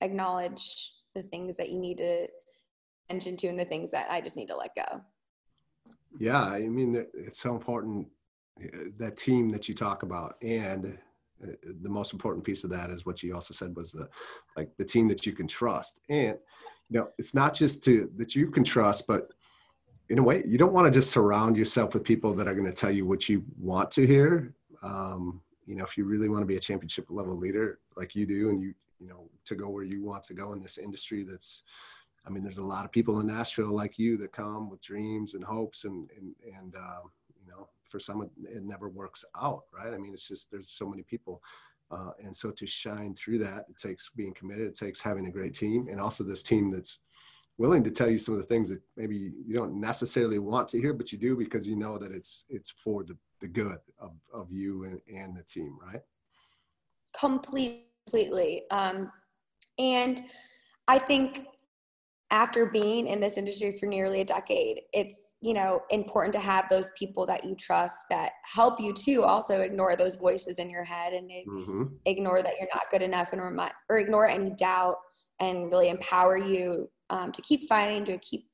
acknowledge 0.02 0.92
the 1.16 1.24
things 1.24 1.56
that 1.58 1.70
you 1.70 1.80
need 1.80 1.98
to 1.98 2.28
attention 3.10 3.38
to 3.38 3.48
and 3.48 3.60
the 3.60 3.66
things 3.66 3.92
that 3.92 4.08
I 4.10 4.22
just 4.22 4.38
need 4.38 4.48
to 4.48 4.56
let 4.56 4.76
go. 4.76 5.02
Yeah, 6.20 6.42
I 6.42 6.68
mean 6.68 7.06
it's 7.14 7.40
so 7.40 7.54
important 7.54 8.08
uh, 8.64 8.78
that 8.98 9.18
team 9.18 9.50
that 9.50 9.68
you 9.68 9.76
talk 9.76 10.04
about. 10.04 10.36
And 10.42 10.98
uh, 11.44 11.52
the 11.82 11.90
most 11.90 12.14
important 12.14 12.46
piece 12.46 12.64
of 12.64 12.70
that 12.72 12.90
is 12.90 13.06
what 13.06 13.24
you 13.24 13.34
also 13.34 13.54
said 13.54 13.76
was 13.76 13.92
the 13.92 14.08
like 14.56 14.70
the 14.78 14.86
team 14.86 15.08
that 15.10 15.26
you 15.26 15.34
can 15.34 15.48
trust. 15.48 16.00
And 16.10 16.38
you 16.90 17.00
know 17.00 17.08
it's 17.18 17.34
not 17.34 17.54
just 17.54 17.84
to 17.84 18.10
that 18.18 18.36
you 18.36 18.52
can 18.52 18.64
trust 18.64 19.08
but 19.08 19.32
in 20.10 20.20
a 20.20 20.24
way 20.24 20.44
you 20.46 20.58
don't 20.58 20.74
want 20.74 20.86
to 20.86 20.92
just 20.92 21.12
surround 21.12 21.56
yourself 21.56 21.94
with 21.94 22.04
people 22.04 22.34
that 22.34 22.48
are 22.48 22.54
going 22.54 22.68
to 22.68 22.74
tell 22.74 22.92
you 22.92 23.06
what 23.06 23.30
you 23.30 23.44
want 23.58 23.90
to 23.92 24.06
hear. 24.06 24.54
Um, 24.82 25.42
you 25.66 25.76
know 25.76 25.84
if 25.84 25.98
you 25.98 26.06
really 26.06 26.30
want 26.30 26.42
to 26.42 26.48
be 26.48 26.58
a 26.58 26.60
championship 26.60 27.06
level 27.10 27.38
leader 27.38 27.80
like 27.96 28.16
you 28.16 28.26
do 28.26 28.50
and 28.50 28.62
you 28.62 28.74
you 29.00 29.08
know 29.08 29.30
to 29.46 29.56
go 29.56 29.70
where 29.70 29.84
you 29.84 30.04
want 30.04 30.24
to 30.24 30.34
go 30.34 30.54
in 30.54 30.62
this 30.62 30.78
industry 30.78 31.24
that's 31.24 31.64
i 32.26 32.30
mean 32.30 32.44
there's 32.44 32.58
a 32.58 32.64
lot 32.64 32.86
of 32.86 32.92
people 32.92 33.20
in 33.20 33.28
nashville 33.28 33.74
like 33.74 34.00
you 34.00 34.18
that 34.18 34.32
come 34.32 34.70
with 34.70 34.82
dreams 34.82 35.34
and 35.34 35.44
hopes 35.44 35.84
and 35.84 36.10
and 36.18 36.34
and 36.58 36.76
um, 36.76 37.12
you 37.40 37.52
know 37.52 37.68
for 37.84 38.00
some 38.00 38.22
it 38.22 38.64
never 38.64 38.90
works 38.90 39.24
out 39.40 39.64
right? 39.78 39.94
I 39.94 39.98
mean 39.98 40.14
it's 40.14 40.28
just 40.28 40.52
there's 40.52 40.70
so 40.70 40.86
many 40.88 41.04
people 41.04 41.42
uh, 41.92 42.12
and 42.24 42.36
so 42.36 42.50
to 42.50 42.66
shine 42.66 43.14
through 43.14 43.38
that 43.40 43.66
it 43.70 43.78
takes 43.78 44.10
being 44.10 44.34
committed 44.34 44.68
it 44.68 44.76
takes 44.76 45.02
having 45.02 45.28
a 45.28 45.32
great 45.32 45.54
team 45.54 45.88
and 45.90 46.00
also 46.00 46.24
this 46.24 46.44
team 46.44 46.72
that's 46.72 47.00
willing 47.58 47.84
to 47.84 47.92
tell 47.92 48.10
you 48.10 48.18
some 48.18 48.34
of 48.34 48.40
the 48.40 48.48
things 48.48 48.70
that 48.70 48.82
maybe 48.98 49.16
you 49.46 49.54
don't 49.54 49.80
necessarily 49.80 50.40
want 50.40 50.68
to 50.68 50.82
hear 50.82 50.94
but 50.94 51.12
you 51.12 51.18
do 51.18 51.36
because 51.36 51.68
you 51.68 51.76
know 51.76 51.98
that 51.98 52.12
it's 52.12 52.46
it's 52.50 52.72
for 52.84 53.04
the 53.04 53.16
the 53.44 53.48
good 53.50 53.78
of, 54.00 54.14
of 54.34 54.52
you 54.52 54.86
and, 54.86 55.02
and 55.14 55.36
the 55.36 55.44
team, 55.44 55.78
right? 55.86 56.02
Completely. 57.20 58.64
Um, 58.72 59.12
and 59.78 60.22
I 60.88 60.98
think 60.98 61.46
after 62.32 62.68
being 62.68 63.08
in 63.08 63.20
this 63.20 63.38
industry 63.38 63.78
for 63.78 63.86
nearly 63.86 64.22
a 64.22 64.26
decade, 64.26 64.80
it's 64.94 65.20
you 65.42 65.54
know 65.54 65.82
important 65.90 66.34
to 66.34 66.40
have 66.40 66.70
those 66.70 66.90
people 66.98 67.26
that 67.26 67.44
you 67.44 67.54
trust 67.56 68.06
that 68.10 68.32
help 68.46 68.80
you 68.80 68.94
to 68.94 69.24
also 69.24 69.60
ignore 69.60 69.98
those 69.98 70.16
voices 70.16 70.58
in 70.58 70.70
your 70.70 70.86
head 70.86 71.12
and 71.12 71.30
mm-hmm. 71.30 71.84
ignore 72.06 72.42
that 72.42 72.54
you're 72.58 72.70
not 72.74 72.90
good 72.92 73.02
enough 73.02 73.34
and 73.34 73.42
remind, 73.42 73.74
or 73.90 73.98
ignore 73.98 74.28
any 74.28 74.52
doubt 74.52 74.96
and 75.42 75.70
really 75.70 75.90
empower 75.90 76.38
you 76.38 76.90
um, 77.14 77.32
to 77.32 77.42
keep 77.44 77.70
fighting 77.70 78.04
to 78.06 78.18
keep 78.18 78.48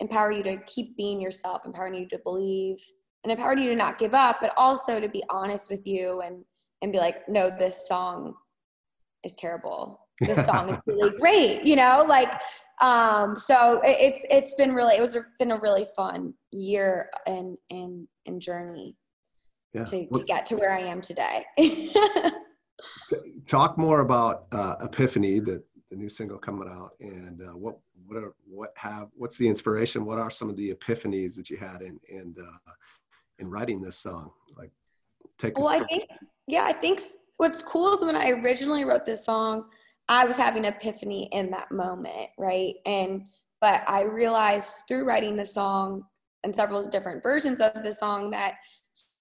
empower 0.00 0.30
you 0.30 0.42
to 0.42 0.56
keep 0.66 0.96
being 0.96 1.20
yourself 1.20 1.62
empowering 1.66 1.94
you 1.94 2.08
to 2.08 2.18
believe 2.18 2.76
and 3.24 3.32
empowered 3.32 3.58
you 3.58 3.68
to 3.70 3.76
not 3.76 3.98
give 3.98 4.14
up, 4.14 4.38
but 4.40 4.52
also 4.56 5.00
to 5.00 5.08
be 5.08 5.22
honest 5.28 5.70
with 5.70 5.86
you 5.86 6.20
and 6.20 6.44
and 6.82 6.92
be 6.92 6.98
like, 6.98 7.28
no, 7.28 7.50
this 7.50 7.88
song 7.88 8.34
is 9.24 9.34
terrible. 9.34 10.00
This 10.20 10.44
song 10.46 10.70
is 10.70 10.78
really 10.86 11.18
great, 11.20 11.64
you 11.64 11.76
know, 11.76 12.04
like 12.08 12.30
um 12.82 13.36
so 13.36 13.80
it, 13.82 13.96
it's 14.00 14.26
it's 14.30 14.54
been 14.54 14.74
really 14.74 14.94
it 14.94 15.00
was 15.00 15.16
been 15.38 15.52
a 15.52 15.58
really 15.58 15.86
fun 15.96 16.34
year 16.52 17.10
and 17.26 17.56
and 17.70 18.06
and 18.26 18.40
journey 18.40 18.96
yeah. 19.72 19.84
to, 19.84 20.06
to 20.06 20.24
get 20.26 20.44
to 20.46 20.56
where 20.56 20.72
I 20.72 20.80
am 20.80 21.00
today. 21.00 21.44
Talk 23.46 23.78
more 23.78 24.00
about 24.00 24.46
uh, 24.52 24.76
Epiphany, 24.82 25.38
the 25.38 25.62
the 25.94 26.02
new 26.02 26.08
single 26.08 26.38
coming 26.38 26.68
out, 26.68 26.92
and 27.00 27.40
uh, 27.40 27.56
what 27.56 27.78
what 28.06 28.22
are 28.22 28.34
what 28.46 28.72
have 28.76 29.08
what's 29.16 29.38
the 29.38 29.48
inspiration? 29.48 30.04
What 30.04 30.18
are 30.18 30.30
some 30.30 30.50
of 30.50 30.56
the 30.56 30.74
epiphanies 30.74 31.36
that 31.36 31.48
you 31.50 31.56
had, 31.56 31.80
and 31.80 32.00
and 32.08 32.36
uh, 32.38 32.72
in 33.38 33.48
writing 33.48 33.80
this 33.80 33.98
song? 33.98 34.30
Like, 34.56 34.72
take. 35.38 35.56
A 35.56 35.60
well, 35.60 35.70
I 35.70 35.86
think 35.86 36.04
yeah, 36.46 36.64
I 36.64 36.72
think 36.72 37.02
what's 37.36 37.62
cool 37.62 37.94
is 37.94 38.04
when 38.04 38.16
I 38.16 38.30
originally 38.30 38.84
wrote 38.84 39.04
this 39.04 39.24
song, 39.24 39.66
I 40.08 40.24
was 40.24 40.36
having 40.36 40.64
epiphany 40.64 41.28
in 41.32 41.50
that 41.52 41.70
moment, 41.70 42.30
right? 42.38 42.74
And 42.86 43.26
but 43.60 43.88
I 43.88 44.02
realized 44.02 44.70
through 44.88 45.06
writing 45.06 45.36
the 45.36 45.46
song 45.46 46.04
and 46.42 46.54
several 46.54 46.86
different 46.86 47.22
versions 47.22 47.60
of 47.60 47.72
the 47.84 47.92
song 47.92 48.30
that 48.30 48.56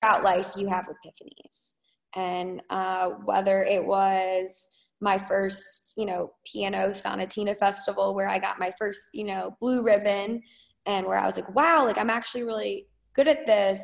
throughout 0.01 0.23
life 0.23 0.51
you 0.57 0.67
have 0.67 0.85
epiphanies, 0.85 1.75
and 2.15 2.63
uh, 2.71 3.09
whether 3.25 3.63
it 3.63 3.85
was 3.85 4.71
my 5.03 5.17
first, 5.17 5.93
you 5.97 6.05
know, 6.05 6.31
piano 6.51 6.89
sonatina 6.89 7.57
festival 7.57 8.15
where 8.15 8.29
I 8.29 8.39
got 8.39 8.59
my 8.59 8.73
first, 8.79 9.01
you 9.13 9.25
know, 9.25 9.55
blue 9.59 9.83
ribbon 9.83 10.41
and 10.85 11.05
where 11.05 11.17
I 11.17 11.25
was 11.25 11.35
like, 11.35 11.53
wow, 11.53 11.83
like 11.85 11.97
I'm 11.97 12.09
actually 12.09 12.43
really 12.43 12.87
good 13.13 13.27
at 13.27 13.45
this. 13.45 13.81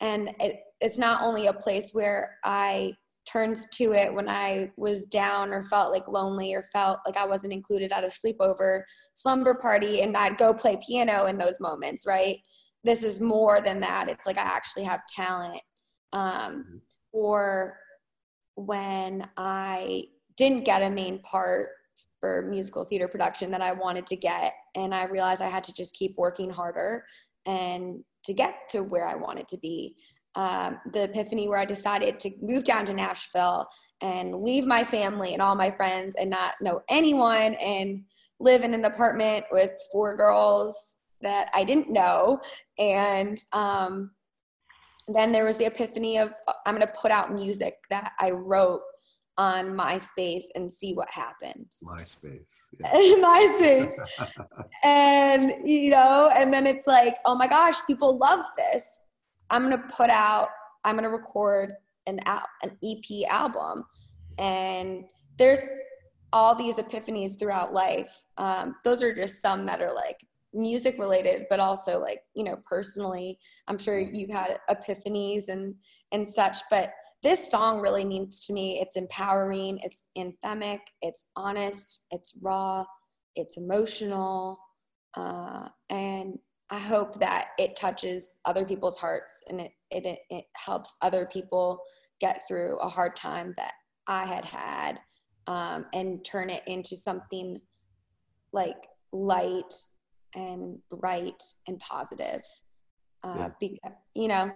And 0.00 0.30
it, 0.40 0.60
it's 0.80 0.98
not 0.98 1.22
only 1.22 1.46
a 1.46 1.52
place 1.52 1.90
where 1.92 2.36
i 2.44 2.92
turned 3.26 3.58
to 3.72 3.92
it 3.92 4.12
when 4.12 4.28
i 4.28 4.70
was 4.76 5.06
down 5.06 5.50
or 5.50 5.62
felt 5.64 5.92
like 5.92 6.06
lonely 6.08 6.54
or 6.54 6.62
felt 6.72 6.98
like 7.04 7.16
i 7.16 7.26
wasn't 7.26 7.52
included 7.52 7.92
at 7.92 8.04
a 8.04 8.06
sleepover 8.06 8.82
slumber 9.12 9.54
party 9.54 10.00
and 10.00 10.16
i'd 10.16 10.38
go 10.38 10.54
play 10.54 10.78
piano 10.86 11.26
in 11.26 11.36
those 11.36 11.60
moments 11.60 12.04
right? 12.06 12.38
This 12.84 13.02
is 13.02 13.20
more 13.20 13.60
than 13.60 13.80
that. 13.80 14.08
It's 14.08 14.24
like 14.24 14.38
i 14.38 14.42
actually 14.42 14.84
have 14.84 15.00
talent. 15.14 15.60
Um, 16.12 16.22
mm-hmm. 16.22 16.76
or 17.12 17.76
when 18.54 19.28
i 19.36 20.04
didn't 20.38 20.64
get 20.64 20.82
a 20.82 20.88
main 20.88 21.18
part 21.20 21.68
for 22.20 22.46
musical 22.48 22.84
theater 22.84 23.08
production 23.08 23.50
that 23.50 23.60
i 23.60 23.72
wanted 23.72 24.06
to 24.06 24.16
get 24.16 24.54
and 24.74 24.94
i 24.94 25.04
realized 25.04 25.42
i 25.42 25.48
had 25.48 25.64
to 25.64 25.74
just 25.74 25.94
keep 25.94 26.16
working 26.16 26.50
harder 26.50 27.04
and 27.46 28.04
to 28.28 28.34
get 28.34 28.68
to 28.68 28.82
where 28.82 29.08
I 29.08 29.16
wanted 29.16 29.48
to 29.48 29.58
be. 29.58 29.96
Um, 30.34 30.78
the 30.92 31.04
epiphany 31.04 31.48
where 31.48 31.58
I 31.58 31.64
decided 31.64 32.20
to 32.20 32.30
move 32.40 32.62
down 32.62 32.84
to 32.84 32.92
Nashville 32.92 33.66
and 34.02 34.34
leave 34.34 34.66
my 34.66 34.84
family 34.84 35.32
and 35.32 35.42
all 35.42 35.56
my 35.56 35.70
friends 35.70 36.14
and 36.14 36.30
not 36.30 36.54
know 36.60 36.82
anyone 36.88 37.54
and 37.54 38.02
live 38.38 38.62
in 38.62 38.74
an 38.74 38.84
apartment 38.84 39.46
with 39.50 39.72
four 39.90 40.16
girls 40.16 40.98
that 41.22 41.50
I 41.54 41.64
didn't 41.64 41.90
know. 41.90 42.40
And 42.78 43.42
um, 43.52 44.12
then 45.08 45.32
there 45.32 45.44
was 45.44 45.56
the 45.56 45.66
epiphany 45.66 46.18
of 46.18 46.32
I'm 46.66 46.76
going 46.76 46.86
to 46.86 46.92
put 47.00 47.10
out 47.10 47.34
music 47.34 47.74
that 47.90 48.12
I 48.20 48.30
wrote 48.30 48.82
on 49.38 49.66
MySpace 49.76 50.46
and 50.56 50.70
see 50.70 50.92
what 50.92 51.08
happens. 51.08 51.78
MySpace. 51.84 52.50
Yeah. 52.80 52.90
MySpace. 52.92 53.92
and, 54.84 55.66
you 55.66 55.90
know, 55.90 56.30
and 56.36 56.52
then 56.52 56.66
it's 56.66 56.86
like, 56.86 57.16
oh 57.24 57.34
my 57.34 57.46
gosh, 57.46 57.76
people 57.86 58.18
love 58.18 58.44
this. 58.56 59.04
I'm 59.50 59.68
going 59.68 59.80
to 59.80 59.88
put 59.88 60.10
out, 60.10 60.48
I'm 60.84 60.96
going 60.96 61.04
to 61.04 61.10
record 61.10 61.72
an, 62.06 62.20
al- 62.26 62.48
an 62.62 62.76
EP 62.84 63.30
album. 63.30 63.84
And 64.38 65.04
there's 65.38 65.62
all 66.32 66.54
these 66.54 66.76
epiphanies 66.76 67.38
throughout 67.38 67.72
life. 67.72 68.24
Um, 68.36 68.74
those 68.84 69.02
are 69.02 69.14
just 69.14 69.40
some 69.40 69.64
that 69.66 69.80
are 69.80 69.94
like 69.94 70.18
music 70.52 70.96
related, 70.98 71.46
but 71.48 71.60
also 71.60 72.00
like, 72.00 72.20
you 72.34 72.44
know, 72.44 72.56
personally, 72.68 73.38
I'm 73.68 73.78
sure 73.78 73.98
you've 73.98 74.30
had 74.30 74.58
epiphanies 74.68 75.48
and, 75.48 75.74
and 76.12 76.26
such, 76.26 76.58
but 76.70 76.92
this 77.22 77.50
song 77.50 77.80
really 77.80 78.04
means 78.04 78.46
to 78.46 78.52
me 78.52 78.80
it's 78.80 78.96
empowering, 78.96 79.78
it's 79.82 80.04
anthemic, 80.16 80.80
it's 81.02 81.26
honest, 81.36 82.04
it's 82.10 82.34
raw, 82.40 82.84
it's 83.34 83.56
emotional. 83.56 84.58
Uh, 85.16 85.68
and 85.90 86.38
I 86.70 86.78
hope 86.78 87.18
that 87.20 87.48
it 87.58 87.76
touches 87.76 88.34
other 88.44 88.64
people's 88.64 88.96
hearts 88.96 89.42
and 89.48 89.60
it, 89.60 89.72
it, 89.90 90.18
it 90.30 90.44
helps 90.54 90.96
other 91.02 91.28
people 91.32 91.80
get 92.20 92.42
through 92.46 92.78
a 92.78 92.88
hard 92.88 93.16
time 93.16 93.54
that 93.56 93.72
I 94.06 94.26
had 94.26 94.44
had 94.44 95.00
um, 95.46 95.86
and 95.94 96.24
turn 96.24 96.50
it 96.50 96.62
into 96.66 96.96
something 96.96 97.58
like 98.52 98.76
light 99.12 99.72
and 100.34 100.78
bright 100.90 101.42
and 101.66 101.78
positive. 101.80 102.42
Uh, 103.24 103.34
Yeah. 103.36 103.48
be, 103.60 103.80
you 104.14 104.28
know, 104.28 104.52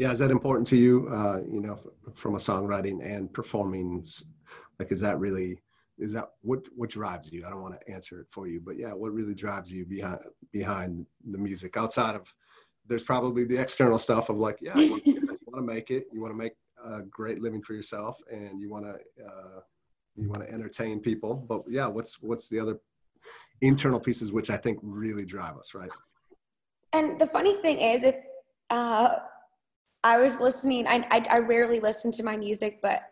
Yeah, 0.00 0.12
is 0.12 0.18
that 0.20 0.30
important 0.30 0.66
to 0.68 0.76
you? 0.76 1.08
Uh, 1.12 1.40
you 1.46 1.60
know, 1.60 1.78
from 2.14 2.34
a 2.34 2.38
songwriting 2.38 3.04
and 3.04 3.30
performing, 3.30 4.02
like, 4.78 4.90
is 4.92 5.00
that 5.02 5.18
really 5.18 5.60
is 5.98 6.14
that 6.14 6.30
what 6.40 6.60
what 6.74 6.88
drives 6.88 7.30
you? 7.30 7.44
I 7.46 7.50
don't 7.50 7.60
want 7.60 7.78
to 7.78 7.92
answer 7.92 8.18
it 8.18 8.26
for 8.30 8.48
you, 8.48 8.62
but 8.64 8.78
yeah, 8.78 8.94
what 8.94 9.12
really 9.12 9.34
drives 9.34 9.70
you 9.70 9.84
behind 9.84 10.20
behind 10.52 11.04
the 11.30 11.36
music 11.36 11.76
outside 11.76 12.14
of 12.14 12.32
there's 12.86 13.04
probably 13.04 13.44
the 13.44 13.58
external 13.58 13.98
stuff 13.98 14.30
of 14.30 14.38
like, 14.38 14.56
yeah, 14.62 14.74
you 14.78 14.90
want, 14.90 15.06
you 15.06 15.38
want 15.44 15.68
to 15.68 15.74
make 15.74 15.90
it, 15.90 16.06
you 16.10 16.22
want 16.22 16.32
to 16.32 16.38
make 16.38 16.54
a 16.82 17.02
great 17.02 17.42
living 17.42 17.60
for 17.60 17.74
yourself, 17.74 18.16
and 18.32 18.58
you 18.58 18.70
want 18.70 18.86
to 18.86 18.94
uh, 19.22 19.60
you 20.16 20.30
want 20.30 20.42
to 20.42 20.50
entertain 20.50 21.00
people. 21.00 21.44
But 21.46 21.64
yeah, 21.68 21.86
what's 21.86 22.22
what's 22.22 22.48
the 22.48 22.58
other 22.58 22.80
internal 23.60 24.00
pieces 24.00 24.32
which 24.32 24.48
I 24.48 24.56
think 24.56 24.78
really 24.80 25.26
drive 25.26 25.58
us, 25.58 25.74
right? 25.74 25.90
And 26.94 27.20
the 27.20 27.26
funny 27.26 27.60
thing 27.60 27.78
is, 27.78 28.02
if 28.02 28.16
uh, 28.70 29.16
I 30.02 30.18
was 30.18 30.38
listening, 30.40 30.86
I, 30.86 31.06
I 31.10 31.22
I 31.30 31.38
rarely 31.38 31.80
listen 31.80 32.10
to 32.12 32.22
my 32.22 32.36
music, 32.36 32.78
but 32.82 33.02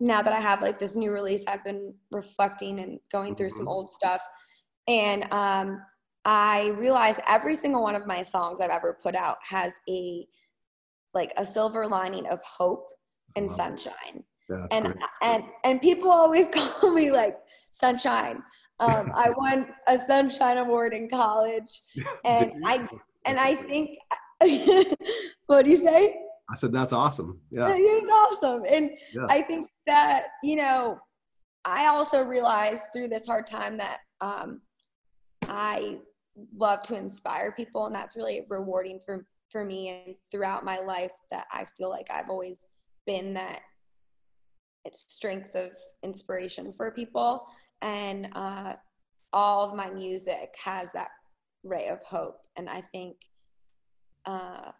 now 0.00 0.22
that 0.22 0.32
I 0.32 0.40
have 0.40 0.62
like 0.62 0.78
this 0.78 0.96
new 0.96 1.12
release, 1.12 1.44
I've 1.46 1.64
been 1.64 1.94
reflecting 2.12 2.80
and 2.80 2.98
going 3.12 3.34
through 3.34 3.50
some 3.50 3.66
Mhm. 3.66 3.70
old 3.70 3.90
stuff, 3.90 4.20
and 4.86 5.32
um, 5.32 5.82
I 6.24 6.68
realize 6.78 7.18
every 7.26 7.56
single 7.56 7.82
one 7.82 7.94
of 7.94 8.06
my 8.06 8.22
songs 8.22 8.60
I've 8.60 8.70
ever 8.70 8.98
put 9.02 9.14
out 9.14 9.36
has 9.42 9.72
a 9.88 10.26
like 11.14 11.32
a 11.36 11.44
silver 11.44 11.86
lining 11.86 12.26
of 12.28 12.40
hope 12.44 12.86
and 13.36 13.50
sunshine. 13.50 14.24
That's 14.48 14.74
and 14.74 14.84
great. 14.86 14.96
and 15.22 15.42
and 15.64 15.80
people 15.82 16.10
always 16.10 16.48
call 16.52 16.92
me 16.92 17.10
like 17.10 17.36
sunshine. 17.72 18.42
Um, 18.80 19.10
i 19.14 19.28
won 19.36 19.66
a 19.88 19.98
sunshine 19.98 20.58
award 20.58 20.94
in 20.94 21.08
college 21.10 21.80
and 22.24 22.52
I- 22.64 22.88
and 23.24 23.38
i 23.40 23.56
think 23.56 23.98
what 25.46 25.64
do 25.64 25.70
you 25.70 25.76
say 25.78 26.14
I 26.50 26.54
said 26.54 26.72
that's 26.72 26.92
awesome. 26.92 27.40
Yeah. 27.50 27.68
it's 27.70 28.12
awesome 28.12 28.64
and 28.68 28.90
Yeah. 29.12 29.26
i 29.28 29.42
think 29.42 29.68
that 29.86 30.28
you 30.42 30.56
know 30.56 30.98
i 31.64 31.86
also 31.86 32.22
realized 32.22 32.84
through 32.92 33.08
this 33.08 33.26
hard 33.26 33.46
time 33.46 33.76
that 33.78 33.98
um, 34.20 34.60
i 35.48 35.98
love 36.56 36.82
to 36.82 36.96
inspire 36.96 37.52
people 37.52 37.86
and 37.86 37.94
that's 37.94 38.16
really 38.16 38.46
rewarding 38.48 39.00
for 39.04 39.26
for 39.50 39.64
me 39.64 39.88
and 40.06 40.14
throughout 40.30 40.64
my 40.64 40.78
life 40.78 41.10
that 41.30 41.46
i 41.52 41.66
feel 41.76 41.90
like 41.90 42.06
i've 42.10 42.30
always 42.30 42.66
been 43.06 43.34
that 43.34 43.60
it's 44.84 45.04
strength 45.12 45.54
of 45.54 45.70
inspiration 46.02 46.72
for 46.76 46.90
people 46.92 47.46
and 47.82 48.28
uh, 48.34 48.74
all 49.32 49.68
of 49.68 49.76
my 49.76 49.90
music 49.90 50.54
has 50.62 50.92
that 50.92 51.08
ray 51.64 51.88
of 51.88 52.00
hope 52.02 52.38
and 52.56 52.68
i 52.68 52.80
think 52.92 53.16
uh, 54.26 54.70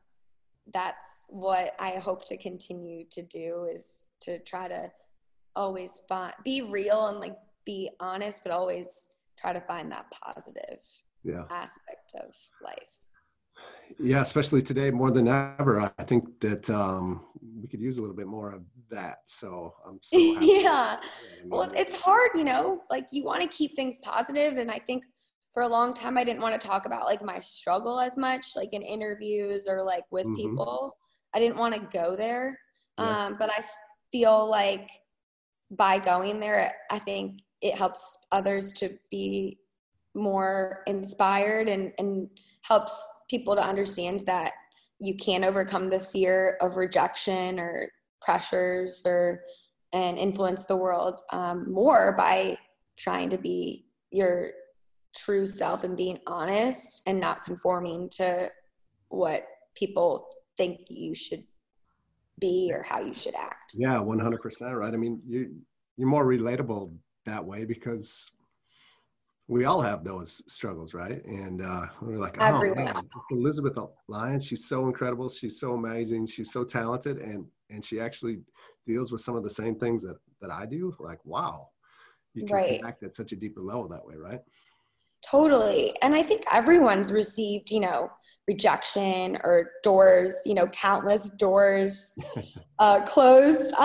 that's 0.73 1.25
what 1.29 1.75
i 1.79 1.91
hope 1.93 2.25
to 2.25 2.37
continue 2.37 3.05
to 3.11 3.23
do 3.23 3.67
is 3.73 4.07
to 4.21 4.39
try 4.41 4.69
to 4.69 4.91
always 5.57 6.03
find 6.09 6.33
be 6.45 6.63
real 6.63 7.09
and 7.09 7.21
like 7.21 7.37
be 7.65 7.91
honest 8.01 8.41
but 8.45 8.53
always 8.53 9.09
try 9.39 9.53
to 9.53 9.61
find 9.63 9.91
that 9.91 10.07
positive 10.11 10.79
Yeah. 11.25 11.45
aspect 11.51 12.13
of 12.23 12.35
life 12.63 12.95
Yeah. 13.99 14.23
Especially 14.23 14.63
today 14.63 14.91
more 14.91 15.11
than 15.11 15.27
ever. 15.29 15.81
I 15.99 16.05
think 16.05 16.41
that 16.41 16.69
um, 16.71 17.25
we 17.61 17.67
could 17.69 17.81
use 17.81 17.99
a 17.99 18.01
little 18.03 18.15
bit 18.17 18.27
more 18.27 18.53
of 18.53 18.63
that. 18.91 19.19
So 19.27 19.75
I'm 19.87 19.99
so 20.03 20.19
yeah 20.41 21.01
well 21.47 21.71
it's 21.75 21.95
hard 21.95 22.31
you 22.35 22.45
know 22.45 22.83
like 22.91 23.07
you 23.13 23.25
want 23.25 23.43
to 23.43 23.49
keep 23.49 23.75
things 23.75 23.99
positive 24.03 24.59
and 24.59 24.71
i 24.71 24.79
think 24.79 25.03
for 25.59 25.63
a 25.63 25.69
long 25.69 25.93
time 25.93 26.17
i 26.17 26.23
didn't 26.23 26.41
want 26.41 26.59
to 26.59 26.69
talk 26.69 26.87
about 26.87 27.05
like 27.05 27.21
my 27.21 27.41
struggle 27.41 27.99
as 27.99 28.17
much 28.17 28.55
like 28.55 28.73
in 28.73 28.81
interviews 28.81 29.67
or 29.67 29.83
like 29.83 30.05
with 30.13 30.25
Mhm. 30.25 30.37
people 30.37 30.97
i 31.35 31.41
didn't 31.41 31.57
want 31.57 31.75
to 31.75 31.81
go 31.93 32.15
there 32.15 32.57
Yeah. 32.97 33.27
um, 33.27 33.37
but 33.41 33.51
i 33.51 33.65
feel 34.13 34.49
like 34.49 34.89
by 35.73 35.99
going 35.99 36.39
there 36.39 36.77
i 36.93 37.01
think 37.01 37.41
it 37.61 37.77
helps 37.77 38.19
others 38.31 38.73
to 38.75 38.97
be 39.11 39.59
more 40.15 40.85
inspired 40.87 41.67
and, 41.67 41.93
and 41.99 42.31
helps 42.63 42.95
people 43.29 43.57
to 43.57 43.63
understand 43.73 44.21
that 44.27 44.53
you 45.01 45.17
can 45.17 45.43
overcome 45.43 45.91
the 45.91 45.99
fear 45.99 46.57
of 46.61 46.77
rejection 46.77 47.59
or 47.59 47.91
pressures 48.23 49.03
or 49.05 49.43
and 49.93 50.19
influence 50.19 50.67
the 50.67 50.77
world 50.77 51.19
um, 51.33 51.73
more 51.73 52.15
by 52.17 52.57
trying 52.97 53.29
to 53.31 53.39
be 53.39 53.87
your 54.13 54.53
true 55.25 55.47
self 55.47 55.85
and 55.85 55.97
being 55.97 56.19
honest 56.27 57.03
and 57.07 57.21
not 57.21 57.45
conforming 57.45 58.09
to 58.11 58.49
what 59.09 59.45
people 59.75 60.29
think 60.57 60.81
you 60.89 61.15
should 61.15 61.45
be 62.41 62.71
or 62.73 62.83
how 62.83 63.01
you 63.01 63.15
should 63.15 63.35
act. 63.35 63.73
Yeah, 63.75 63.97
100% 63.97 64.77
right. 64.77 64.93
I 64.93 64.97
mean, 64.97 65.21
you, 65.27 65.55
you're 65.97 66.09
more 66.09 66.27
relatable 66.27 66.93
that 67.25 67.45
way 67.45 67.65
because 67.65 68.31
we 69.49 69.65
all 69.65 69.81
have 69.81 70.05
those 70.05 70.43
struggles, 70.47 70.95
right? 70.95 71.25
And 71.25 71.63
uh, 71.63 71.87
we're 72.03 72.19
like, 72.19 72.37
oh, 72.41 72.63
Elizabeth 73.31 73.79
Lyons, 74.07 74.47
she's 74.47 74.67
so 74.67 74.87
incredible. 74.87 75.29
She's 75.29 75.59
so 75.59 75.73
amazing. 75.73 76.27
She's 76.27 76.53
so 76.53 76.65
talented. 76.65 77.19
And, 77.19 77.47
and 77.71 77.85
she 77.85 77.99
actually 77.99 78.41
deals 78.87 79.11
with 79.11 79.23
some 79.23 79.37
of 79.37 79.43
the 79.43 79.51
same 79.51 79.75
things 79.77 80.03
that, 80.03 80.17
that 80.43 80.51
I 80.51 80.67
do. 80.67 80.95
Like, 81.01 81.25
wow, 81.25 81.69
you 82.35 82.45
can 82.45 82.57
Right. 82.57 82.79
connect 82.79 83.03
at 83.03 83.15
such 83.15 83.33
a 83.33 83.37
deeper 83.37 83.61
level 83.63 83.89
that 83.89 84.05
way, 84.05 84.17
right? 84.17 84.41
Totally. 85.27 85.95
And 86.03 86.15
I 86.15 86.23
think 86.23 86.45
everyone's 86.53 87.11
received, 87.13 87.71
you 87.71 87.81
know, 87.81 88.11
rejection 88.47 89.37
or 89.45 89.71
doors, 89.83 90.35
you 90.47 90.55
know, 90.55 90.67
countless 90.69 91.31
doors 91.31 92.17
uh, 92.79 93.01
closed 93.03 93.75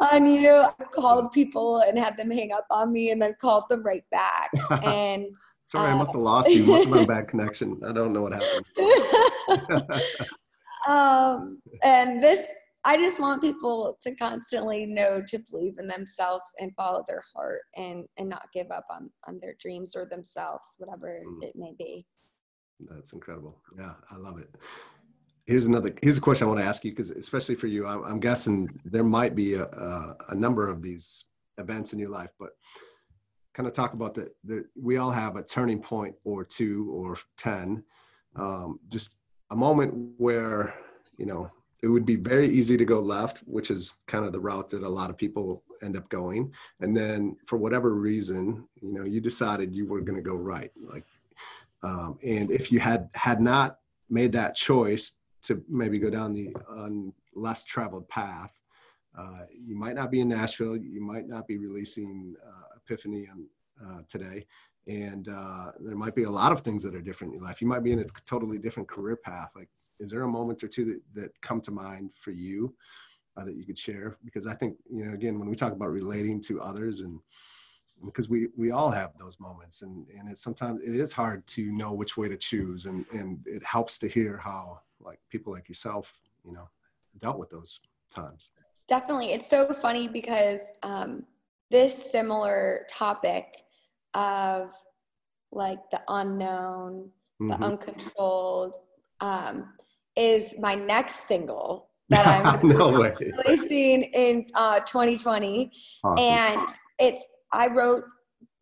on 0.00 0.26
you. 0.26 0.50
I've 0.80 0.90
called 0.90 1.32
people 1.32 1.80
and 1.80 1.98
had 1.98 2.16
them 2.16 2.30
hang 2.30 2.52
up 2.52 2.66
on 2.70 2.92
me 2.92 3.10
and 3.10 3.20
then 3.22 3.34
called 3.40 3.64
them 3.68 3.82
right 3.82 4.04
back. 4.10 4.50
And 4.84 5.26
Sorry, 5.64 5.88
I 5.88 5.92
Uh, 5.92 5.96
must 5.98 6.12
have 6.12 6.22
lost 6.22 6.48
you. 6.50 6.64
Must 6.64 6.84
have 6.84 6.92
been 6.94 7.04
a 7.04 7.06
bad 7.06 7.28
connection. 7.28 7.78
I 7.86 7.92
don't 7.92 8.14
know 8.14 8.22
what 8.22 8.32
happened. 8.32 8.64
um, 10.88 11.60
and 11.84 12.22
this, 12.22 12.46
I 12.88 12.96
just 12.96 13.20
want 13.20 13.42
people 13.42 13.98
to 14.02 14.14
constantly 14.14 14.86
know 14.86 15.22
to 15.28 15.38
believe 15.50 15.78
in 15.78 15.86
themselves 15.86 16.46
and 16.58 16.74
follow 16.74 17.04
their 17.06 17.22
heart 17.34 17.60
and 17.76 18.06
and 18.16 18.28
not 18.30 18.48
give 18.54 18.70
up 18.70 18.86
on 18.90 19.10
on 19.26 19.38
their 19.42 19.54
dreams 19.60 19.94
or 19.94 20.06
themselves, 20.06 20.64
whatever 20.78 21.20
Mm. 21.26 21.42
it 21.42 21.54
may 21.54 21.74
be. 21.78 22.06
That's 22.80 23.12
incredible. 23.12 23.60
Yeah, 23.76 23.94
I 24.10 24.16
love 24.16 24.38
it. 24.38 24.48
Here's 25.46 25.66
another. 25.66 25.92
Here's 26.00 26.16
a 26.16 26.20
question 26.22 26.46
I 26.46 26.48
want 26.48 26.60
to 26.60 26.66
ask 26.66 26.82
you 26.84 26.92
because, 26.92 27.10
especially 27.10 27.56
for 27.56 27.66
you, 27.66 27.86
I'm, 27.86 28.02
I'm 28.04 28.20
guessing 28.20 28.80
there 28.84 29.04
might 29.04 29.34
be 29.34 29.54
a, 29.54 29.64
a, 29.64 30.16
a 30.30 30.34
number 30.34 30.70
of 30.70 30.80
these 30.80 31.26
events 31.58 31.92
in 31.92 31.98
your 31.98 32.08
life, 32.08 32.30
but 32.38 32.50
kind 33.54 33.66
of 33.66 33.74
talk 33.74 33.92
about 33.92 34.14
that. 34.14 34.34
the. 34.44 34.64
We 34.80 34.96
all 34.96 35.10
have 35.10 35.36
a 35.36 35.42
turning 35.42 35.80
point 35.82 36.14
or 36.24 36.42
two 36.42 36.90
or 36.90 37.18
ten. 37.36 37.84
Um, 38.36 38.80
just 38.88 39.16
a 39.50 39.56
moment 39.56 39.92
where 40.16 40.74
you 41.18 41.26
know 41.26 41.50
it 41.82 41.88
would 41.88 42.04
be 42.04 42.16
very 42.16 42.48
easy 42.48 42.76
to 42.76 42.84
go 42.84 43.00
left, 43.00 43.38
which 43.46 43.70
is 43.70 44.00
kind 44.06 44.24
of 44.24 44.32
the 44.32 44.40
route 44.40 44.68
that 44.70 44.82
a 44.82 44.88
lot 44.88 45.10
of 45.10 45.16
people 45.16 45.62
end 45.82 45.96
up 45.96 46.08
going, 46.08 46.52
and 46.80 46.96
then 46.96 47.36
for 47.46 47.56
whatever 47.56 47.94
reason, 47.94 48.66
you 48.80 48.92
know, 48.92 49.04
you 49.04 49.20
decided 49.20 49.76
you 49.76 49.86
were 49.86 50.00
going 50.00 50.16
to 50.16 50.22
go 50.22 50.34
right, 50.34 50.72
like 50.80 51.04
um, 51.82 52.18
and 52.24 52.50
if 52.50 52.72
you 52.72 52.80
had 52.80 53.08
had 53.14 53.40
not 53.40 53.78
made 54.10 54.32
that 54.32 54.54
choice 54.54 55.16
to 55.42 55.62
maybe 55.68 55.98
go 55.98 56.10
down 56.10 56.32
the 56.32 56.54
um, 56.68 57.12
less 57.34 57.64
traveled 57.64 58.08
path, 58.08 58.52
uh, 59.16 59.40
you 59.52 59.76
might 59.76 59.94
not 59.94 60.10
be 60.10 60.20
in 60.20 60.28
Nashville. 60.28 60.76
You 60.76 61.00
might 61.00 61.28
not 61.28 61.46
be 61.46 61.56
releasing 61.56 62.34
uh, 62.44 62.76
Epiphany 62.76 63.28
on, 63.30 63.46
uh, 63.86 64.00
today, 64.08 64.46
and 64.86 65.28
uh, 65.28 65.72
there 65.80 65.96
might 65.96 66.14
be 66.14 66.24
a 66.24 66.30
lot 66.30 66.50
of 66.50 66.62
things 66.62 66.82
that 66.82 66.94
are 66.94 67.00
different 67.00 67.32
in 67.32 67.38
your 67.38 67.48
life. 67.48 67.60
You 67.60 67.68
might 67.68 67.84
be 67.84 67.92
in 67.92 68.00
a 68.00 68.04
totally 68.26 68.58
different 68.58 68.88
career 68.88 69.16
path. 69.16 69.50
Like, 69.54 69.68
is 70.00 70.10
there 70.10 70.22
a 70.22 70.28
moment 70.28 70.62
or 70.62 70.68
two 70.68 70.84
that, 70.84 71.00
that 71.20 71.40
come 71.40 71.60
to 71.62 71.70
mind 71.70 72.10
for 72.14 72.30
you 72.30 72.74
uh, 73.36 73.44
that 73.44 73.56
you 73.56 73.64
could 73.64 73.78
share? 73.78 74.16
Because 74.24 74.46
I 74.46 74.54
think 74.54 74.76
you 74.90 75.04
know, 75.04 75.12
again, 75.12 75.38
when 75.38 75.48
we 75.48 75.56
talk 75.56 75.72
about 75.72 75.90
relating 75.90 76.40
to 76.42 76.60
others 76.60 77.00
and 77.00 77.20
because 78.04 78.28
we 78.28 78.48
we 78.56 78.70
all 78.70 78.90
have 78.90 79.10
those 79.18 79.40
moments 79.40 79.82
and 79.82 80.06
and 80.16 80.28
it's 80.28 80.40
sometimes 80.40 80.80
it 80.82 80.94
is 80.94 81.12
hard 81.12 81.44
to 81.48 81.72
know 81.72 81.92
which 81.92 82.16
way 82.16 82.28
to 82.28 82.36
choose 82.36 82.86
and 82.86 83.04
and 83.12 83.40
it 83.44 83.62
helps 83.64 83.98
to 83.98 84.06
hear 84.06 84.36
how 84.36 84.78
like 85.00 85.18
people 85.30 85.52
like 85.52 85.68
yourself 85.68 86.20
you 86.44 86.52
know 86.52 86.68
dealt 87.18 87.38
with 87.38 87.50
those 87.50 87.80
times 88.14 88.50
Definitely. 88.88 89.32
It's 89.32 89.48
so 89.48 89.74
funny 89.74 90.08
because 90.08 90.60
um, 90.82 91.24
this 91.70 92.10
similar 92.10 92.86
topic 92.90 93.44
of 94.14 94.70
like 95.52 95.78
the 95.90 96.00
unknown, 96.08 97.10
the 97.38 97.54
Mhm. 97.54 97.62
uncontrolled, 97.62 98.76
um, 99.20 99.74
is 100.18 100.54
my 100.58 100.74
next 100.74 101.28
single 101.28 101.88
that 102.10 102.26
I'm 102.62 102.68
no 102.68 102.90
releasing 102.90 104.02
in 104.02 104.46
uh, 104.54 104.80
2020. 104.80 105.70
awesome 106.04 106.24
And 106.24 106.68
it's 106.98 107.24
I 107.52 107.68
wrote 107.68 108.04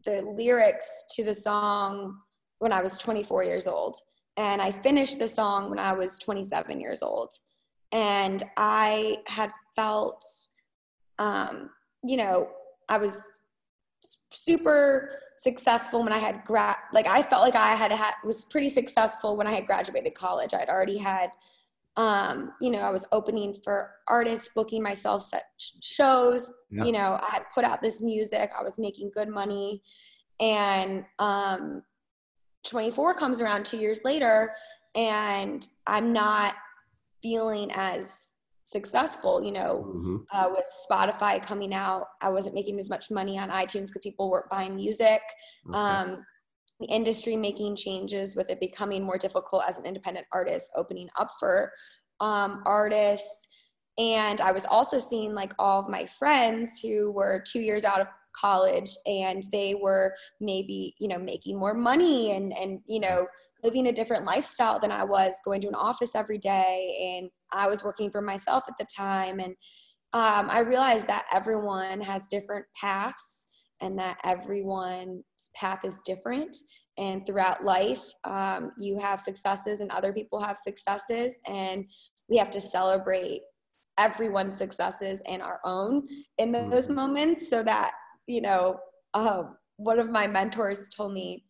the 0.05 0.23
lyrics 0.23 0.87
to 1.17 1.25
the 1.25 1.35
song 1.35 2.19
when 2.59 2.73
I 2.73 2.83
was 2.83 2.99
24 2.99 3.45
years 3.45 3.67
old. 3.67 3.97
And 4.37 4.61
I 4.61 4.71
finished 4.71 5.19
the 5.19 5.29
song 5.29 5.71
when 5.71 5.79
I 5.79 5.93
was 5.93 6.19
27 6.19 6.81
years 6.81 7.03
old. 7.03 7.33
And 7.91 8.43
I 8.57 9.19
had 9.27 9.51
felt, 9.75 10.25
um, 11.19 11.71
you 12.05 12.17
know, 12.17 12.49
I 12.89 12.99
was 12.99 13.17
super 14.31 15.19
successful 15.37 16.03
when 16.03 16.13
I 16.13 16.19
had 16.19 16.45
grad, 16.45 16.77
like 16.93 17.07
I 17.07 17.23
felt 17.23 17.43
like 17.43 17.55
I 17.55 17.75
had 17.75 17.93
had, 17.93 18.15
was 18.25 18.45
pretty 18.47 18.69
successful 18.69 19.37
when 19.37 19.47
I 19.47 19.53
had 19.53 19.67
graduated 19.67 20.15
college. 20.15 20.55
I'd 20.55 20.69
already 20.69 20.97
had, 20.99 21.31
um, 21.97 22.53
you 22.61 22.71
know, 22.71 22.81
I 22.81 22.91
was 22.91 23.07
opening 23.13 23.55
for 23.65 23.91
artists, 24.09 24.51
booking 24.55 24.83
myself 24.83 25.23
set 25.23 25.45
shows, 25.59 26.53
Yeah. 26.71 26.85
you 26.85 26.93
know, 26.93 27.19
I 27.23 27.31
had 27.31 27.43
put 27.55 27.65
out 27.65 27.83
this 27.83 28.03
music, 28.03 28.51
I 28.59 28.63
was 28.63 28.79
making 28.79 29.11
good 29.15 29.29
money. 29.29 29.83
And, 30.41 31.05
um, 31.19 31.83
24 32.65 33.15
comes 33.15 33.41
around 33.41 33.65
two 33.65 33.79
years 33.79 34.03
later 34.05 34.55
and 34.95 35.67
I'm 35.87 36.13
not 36.13 36.55
feeling 37.23 37.71
as 37.73 38.33
successful, 38.67 39.41
you 39.43 39.53
know, 39.53 39.85
Mhm. 39.95 40.27
uh, 40.33 40.49
with 40.51 40.65
Spotify 40.91 41.41
coming 41.41 41.73
out, 41.73 42.09
I 42.21 42.31
wasn't 42.31 42.57
making 42.57 42.79
as 42.81 42.91
much 42.91 43.13
money 43.13 43.39
on 43.39 43.49
iTunes 43.49 43.87
because 43.87 44.03
people 44.03 44.29
weren't 44.29 44.51
buying 44.51 44.75
music. 44.75 45.23
Okay. 45.69 45.79
Um, 45.79 46.27
the 46.81 46.89
industry 46.89 47.37
making 47.37 47.77
changes 47.77 48.35
with 48.35 48.51
it 48.51 48.59
becoming 48.59 49.05
more 49.05 49.19
difficult 49.19 49.63
as 49.67 49.79
an 49.79 49.87
independent 49.87 50.27
artist, 50.33 50.73
opening 50.75 51.09
up 51.17 51.31
for 51.39 51.73
um, 52.21 52.63
artists. 52.67 53.47
And 53.99 54.41
I 54.41 54.51
was 54.51 54.67
also 54.67 54.99
seeing 54.99 55.33
like 55.33 55.55
all 55.61 55.81
of 55.81 55.89
my 55.89 56.05
friends 56.05 56.81
who 56.81 57.13
were 57.13 57.43
two 57.47 57.61
years 57.61 57.85
out 57.85 58.01
of 58.01 58.09
college 58.35 58.91
and 59.07 59.45
they 59.53 59.75
were 59.75 60.15
maybe, 60.41 60.95
you 60.99 61.09
know, 61.09 61.19
making 61.19 61.57
more 61.57 61.73
money 61.73 62.33
and, 62.33 62.53
and, 62.53 62.81
you 62.87 63.01
know, 63.01 63.27
living 63.63 63.87
a 63.87 63.93
different 63.93 64.25
lifestyle 64.25 64.79
than 64.79 64.93
I 64.93 65.05
was 65.05 65.35
going 65.45 65.61
to 65.63 65.69
an 65.69 65.75
office 65.75 66.15
every 66.15 66.39
day. 66.39 67.19
And 67.19 67.31
I 67.53 67.67
was 67.69 67.83
working 67.83 68.11
for 68.11 68.21
myself 68.21 68.65
at 68.69 68.75
the 68.79 68.87
time. 68.95 69.41
And 69.41 69.55
um, 70.13 70.51
I 70.51 70.61
realized 70.61 71.09
that 71.09 71.27
everyone 71.33 72.01
has 72.01 72.29
different 72.31 72.67
paths 72.81 73.49
and 73.81 73.99
that 73.99 74.19
everyone's 74.25 75.23
path 75.55 75.85
is 75.85 76.01
different. 76.05 76.57
And 76.99 77.27
throughout 77.27 77.65
life, 77.65 78.03
um, 78.25 78.73
you 78.79 78.99
have 78.99 79.21
successes 79.21 79.81
and 79.81 79.91
other 79.91 80.13
people 80.13 80.41
have 80.41 80.57
successes. 80.57 81.39
And 81.47 81.85
we 82.29 82.39
have 82.39 82.51
to 82.53 82.61
celebrate 82.61 83.41
everyone's 83.99 84.57
successes 84.57 85.23
and 85.27 85.43
our 85.43 85.61
own 85.65 86.07
in 86.39 86.53
those 86.53 86.89
Mhm. 86.89 86.95
moments 86.95 87.49
so 87.49 87.63
that, 87.63 87.93
you 88.27 88.41
know, 88.41 88.79
um, 89.15 89.57
one 89.77 89.99
of 89.99 90.11
my 90.11 90.27
mentors 90.27 90.89
told 90.89 91.13
me, 91.13 91.47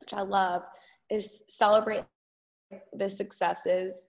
which 0.00 0.14
I 0.14 0.22
love, 0.22 0.62
is 1.10 1.42
celebrate 1.48 2.04
the 2.92 3.08
successes 3.08 4.08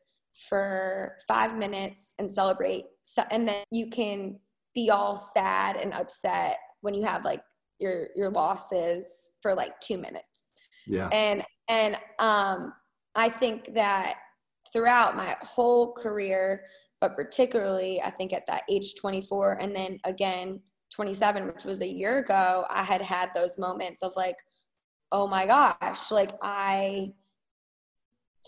for 0.50 1.18
five 1.28 1.56
minutes 1.58 2.14
and 2.20 2.32
celebrate 2.32 2.86
so, 3.04 3.24
and 3.32 3.48
then 3.48 3.64
you 3.72 3.90
can 3.90 4.38
be 4.74 4.90
all 4.90 5.16
sad 5.16 5.78
and 5.78 5.94
upset 5.94 6.58
when 6.82 6.94
you 6.94 7.04
have 7.04 7.24
like 7.24 7.42
your 7.80 8.08
your 8.16 8.30
losses 8.30 9.30
for 9.42 9.54
like 9.56 9.80
two 9.80 9.98
minutes 9.98 10.54
Yeah. 10.88 11.08
and 11.12 11.44
and 11.70 11.98
um 12.20 12.74
i 13.16 13.30
think 13.30 13.74
that 13.74 14.16
throughout 14.74 15.16
my 15.16 15.36
whole 15.42 15.94
career 15.94 16.64
but 17.00 17.16
particularly 17.16 18.02
i 18.02 18.10
think 18.10 18.34
at 18.34 18.48
that 18.48 18.64
age 18.70 18.96
24 19.00 19.60
and 19.62 19.76
then 19.76 20.00
again 20.04 20.60
27 20.94 21.48
which 21.48 21.64
was 21.64 21.82
a 21.82 21.88
year 21.88 22.20
ago 22.20 22.66
i 22.70 22.84
had 22.84 23.02
had 23.02 23.30
those 23.34 23.58
moments 23.58 24.04
of 24.04 24.12
like 24.16 24.38
oh 25.12 25.28
my 25.28 25.46
gosh 25.46 26.12
like 26.12 26.32
i 26.42 27.12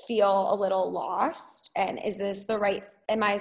feel 0.07 0.53
a 0.53 0.55
little 0.55 0.91
lost 0.91 1.71
and 1.75 1.99
is 2.03 2.17
this 2.17 2.45
the 2.45 2.57
right 2.57 2.83
am 3.09 3.23
i 3.23 3.39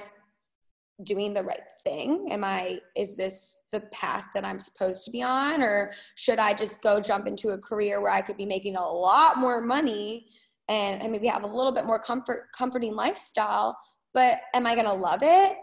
doing 1.03 1.33
the 1.33 1.43
right 1.43 1.61
thing? 1.83 2.27
Am 2.31 2.43
i 2.43 2.79
is 2.95 3.15
this 3.15 3.59
the 3.71 3.81
path 3.91 4.25
that 4.33 4.43
i'm 4.43 4.59
supposed 4.59 5.05
to 5.05 5.11
be 5.11 5.21
on? 5.21 5.61
Or 5.61 5.93
should 6.15 6.39
i 6.39 6.53
just 6.53 6.81
go 6.81 6.99
jump 6.99 7.27
into 7.27 7.49
a 7.49 7.57
career 7.57 8.01
where 8.01 8.11
i 8.11 8.21
could 8.21 8.37
be 8.37 8.45
making 8.45 8.75
a 8.75 8.87
lot 8.87 9.37
more 9.37 9.61
money 9.61 10.27
and, 10.69 11.01
and 11.01 11.11
maybe 11.11 11.27
have 11.27 11.43
a 11.43 11.47
little 11.47 11.71
bit 11.71 11.85
more 11.85 11.99
comfort 11.99 12.47
comforting 12.57 12.95
lifestyle 12.95 13.77
but 14.13 14.39
am 14.53 14.65
i 14.65 14.73
going 14.73 14.87
to 14.87 14.93
love 14.93 15.19
it? 15.21 15.57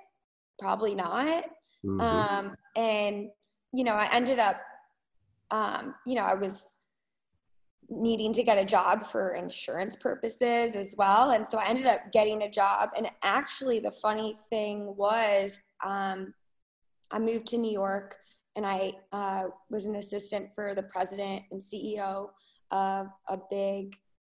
Probably 0.60 0.94
not. 0.94 1.44
Mhm. 1.84 2.00
um, 2.00 2.56
and 2.76 3.28
you 3.72 3.84
know 3.84 3.94
i 3.94 4.08
ended 4.12 4.38
up 4.38 4.56
um, 5.50 5.94
you 6.06 6.14
know 6.14 6.22
i 6.22 6.34
was 6.34 6.78
needing 7.90 8.32
to 8.32 8.42
get 8.42 8.58
a 8.58 8.64
job 8.64 9.04
for 9.04 9.32
insurance 9.34 9.96
purposes 9.96 10.74
as 10.74 10.94
well 10.96 11.30
and 11.32 11.46
so 11.46 11.58
i 11.58 11.66
ended 11.66 11.86
up 11.86 12.00
getting 12.12 12.42
a 12.42 12.50
job 12.50 12.90
and 12.96 13.08
actually 13.22 13.78
the 13.78 13.90
funny 13.90 14.38
thing 14.50 14.94
was 14.96 15.62
um, 15.84 16.32
i 17.10 17.18
moved 17.18 17.46
to 17.46 17.58
new 17.58 17.70
york 17.70 18.16
and 18.56 18.64
i 18.66 18.92
uh, 19.12 19.44
was 19.70 19.86
an 19.86 19.96
assistant 19.96 20.48
for 20.54 20.74
the 20.74 20.82
president 20.84 21.42
and 21.50 21.60
ceo 21.60 22.28
of 22.70 23.08
a 23.28 23.38
big 23.50 23.94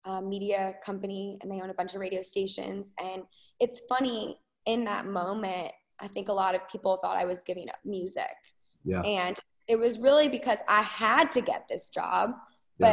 uh, 0.05 0.21
media 0.21 0.73
company 0.85 1.37
and 1.41 1.51
they 1.51 1.61
own 1.61 1.69
a 1.69 1.73
bunch 1.73 1.93
of 1.95 2.01
radio 2.01 2.21
stations 2.21 2.93
and 3.01 3.23
it's 3.59 3.81
funny 3.87 4.39
in 4.65 4.83
that 4.83 5.05
moment 5.05 5.71
i 5.99 6.07
think 6.07 6.29
a 6.29 6.33
lot 6.33 6.55
of 6.55 6.67
people 6.69 6.97
thought 7.01 7.17
i 7.17 7.25
was 7.25 7.43
giving 7.45 7.69
up 7.69 7.77
music 7.85 8.35
Yeah. 8.83 9.01
and 9.01 9.37
it 9.67 9.77
was 9.77 9.99
really 9.99 10.29
because 10.29 10.59
i 10.67 10.81
had 10.81 11.31
to 11.33 11.41
get 11.41 11.67
this 11.69 11.89
job 11.89 12.31
Yeah. 12.79 12.87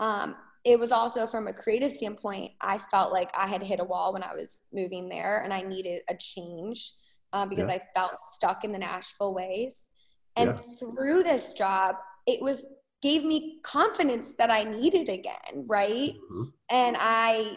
Um, 0.00 0.36
it 0.64 0.78
was 0.78 0.92
also 0.92 1.26
from 1.26 1.46
a 1.46 1.52
creative 1.52 1.90
standpoint 1.92 2.52
i 2.60 2.78
felt 2.90 3.12
like 3.12 3.30
i 3.36 3.46
had 3.46 3.62
hit 3.62 3.80
a 3.80 3.84
wall 3.84 4.12
when 4.12 4.22
i 4.22 4.34
was 4.34 4.66
moving 4.72 5.08
there 5.08 5.42
and 5.42 5.52
i 5.52 5.60
needed 5.62 6.02
a 6.10 6.14
change 6.16 6.92
uh, 7.32 7.46
because 7.46 7.68
Yeah. 7.68 7.74
i 7.74 7.82
felt 7.98 8.12
stuck 8.34 8.64
in 8.64 8.72
the 8.72 8.78
nashville 8.78 9.34
ways 9.34 9.90
and 10.36 10.50
Yeah. 10.50 10.60
through 10.78 11.22
this 11.22 11.52
job 11.52 11.96
it 12.26 12.40
was 12.42 12.66
gave 13.02 13.24
me 13.24 13.60
confidence 13.62 14.34
that 14.36 14.50
i 14.50 14.64
needed 14.64 15.08
again 15.08 15.64
right 15.66 16.14
Mhm. 16.30 16.52
and 16.70 16.96
i 16.98 17.56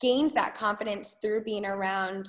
gained 0.00 0.30
that 0.30 0.54
confidence 0.54 1.16
through 1.20 1.42
being 1.44 1.66
around 1.66 2.26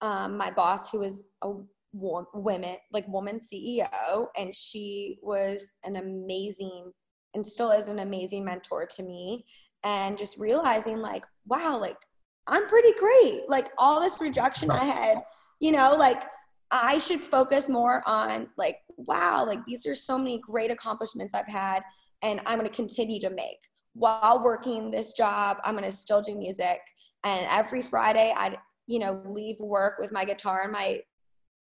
um, 0.00 0.36
my 0.36 0.50
boss 0.50 0.90
who 0.90 0.98
was 0.98 1.28
a 1.42 1.50
woman 1.92 2.76
like 2.92 3.06
woman 3.08 3.38
ceo 3.38 4.26
and 4.36 4.54
she 4.54 5.18
was 5.22 5.72
an 5.84 5.96
amazing 5.96 6.92
and 7.34 7.46
still 7.46 7.70
is 7.70 7.88
an 7.88 7.98
amazing 7.98 8.44
mentor 8.44 8.86
to 8.96 9.02
me. 9.02 9.44
And 9.82 10.16
just 10.16 10.38
realizing 10.38 11.00
like 11.00 11.24
wow 11.46 11.78
like 11.78 11.98
i'm 12.46 12.66
pretty 12.68 12.92
great. 12.98 13.42
Like 13.48 13.68
all 13.78 14.00
this 14.00 14.20
rejection 14.20 14.70
i 14.70 14.84
had 14.84 15.18
you 15.60 15.72
know 15.72 15.94
like 15.98 16.22
i 16.70 16.98
should 16.98 17.20
focus 17.20 17.68
more 17.68 18.02
on 18.06 18.48
like 18.56 18.78
wow 18.96 19.44
like 19.46 19.64
these 19.66 19.86
are 19.86 19.94
so 19.94 20.18
many 20.18 20.38
great 20.38 20.70
accomplishments 20.70 21.34
i've 21.34 21.46
had 21.46 21.82
and 22.22 22.40
i'm 22.46 22.58
going 22.58 22.68
to 22.68 22.74
continue 22.74 23.20
to 23.20 23.30
make. 23.30 23.58
While 23.92 24.42
working 24.42 24.90
this 24.90 25.12
job 25.12 25.58
i'm 25.64 25.76
going 25.76 25.90
to 25.90 25.96
still 25.96 26.22
do 26.22 26.36
music. 26.36 26.80
And 27.24 27.46
every 27.50 27.82
friday 27.82 28.32
i'd 28.36 28.58
you 28.86 28.98
know 28.98 29.22
leave 29.26 29.56
work 29.60 29.94
with 29.98 30.12
my 30.12 30.24
guitar 30.24 30.62
and 30.64 30.72
my 30.72 31.00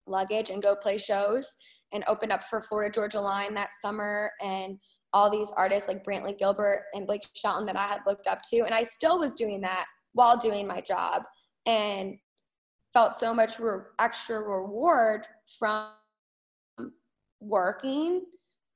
luggage 0.08 0.50
and 0.50 0.62
go 0.62 0.76
play 0.76 0.98
shows 0.98 1.48
and 1.94 2.04
opened 2.08 2.32
up 2.32 2.44
for 2.44 2.62
florida 2.62 2.94
georgia 2.94 3.22
line 3.22 3.54
that 3.54 3.70
summer. 3.82 4.32
And 4.42 4.78
all 5.14 5.30
these 5.30 5.52
artists 5.56 5.88
like 5.88 6.04
brantley 6.06 6.38
gilbert 6.38 6.86
and 6.94 7.08
blake 7.08 7.24
shelton 7.36 7.66
that 7.66 7.76
i 7.76 7.88
had 7.88 8.00
looked 8.06 8.28
up 8.28 8.42
to 8.42 8.62
and 8.62 8.74
i 8.74 8.84
still 8.84 9.20
was 9.20 9.34
doing 9.34 9.62
that 9.62 9.86
while 10.14 10.38
doing 10.38 10.68
my 10.68 10.82
job 10.82 11.24
and 11.66 12.18
felt 12.94 13.16
so 13.16 13.34
much 13.34 13.60
re- 13.60 13.82
extra 14.00 14.40
reward 14.40 15.26
from 15.58 15.88
working 17.40 18.22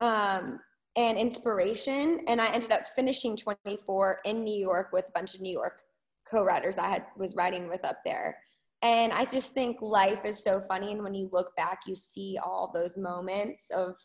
um, 0.02 0.60
and 0.96 1.18
inspiration. 1.18 2.22
And 2.28 2.42
I 2.42 2.48
ended 2.48 2.72
up 2.72 2.82
finishing 2.96 3.38
24 3.38 4.20
in 4.26 4.44
New 4.44 4.60
York 4.60 4.90
with 4.92 5.06
a 5.08 5.12
bunch 5.12 5.36
of 5.36 5.42
New 5.42 5.54
York 5.54 5.82
co-writers 6.30 6.78
I 6.78 6.90
had 6.90 7.06
was 7.16 7.36
writing 7.36 7.70
with 7.70 7.86
up 7.86 8.00
there. 8.04 8.38
And 8.82 9.14
I 9.14 9.26
just 9.26 9.54
think 9.54 9.78
life 9.82 10.26
is 10.26 10.44
so 10.44 10.60
funny. 10.68 10.92
And 10.92 11.04
when 11.04 11.16
you 11.16 11.30
look 11.32 11.56
back, 11.56 11.80
you 11.88 11.96
see 11.96 12.38
all 12.44 12.72
those 12.74 12.98
moments 12.98 13.68
of 13.74 13.96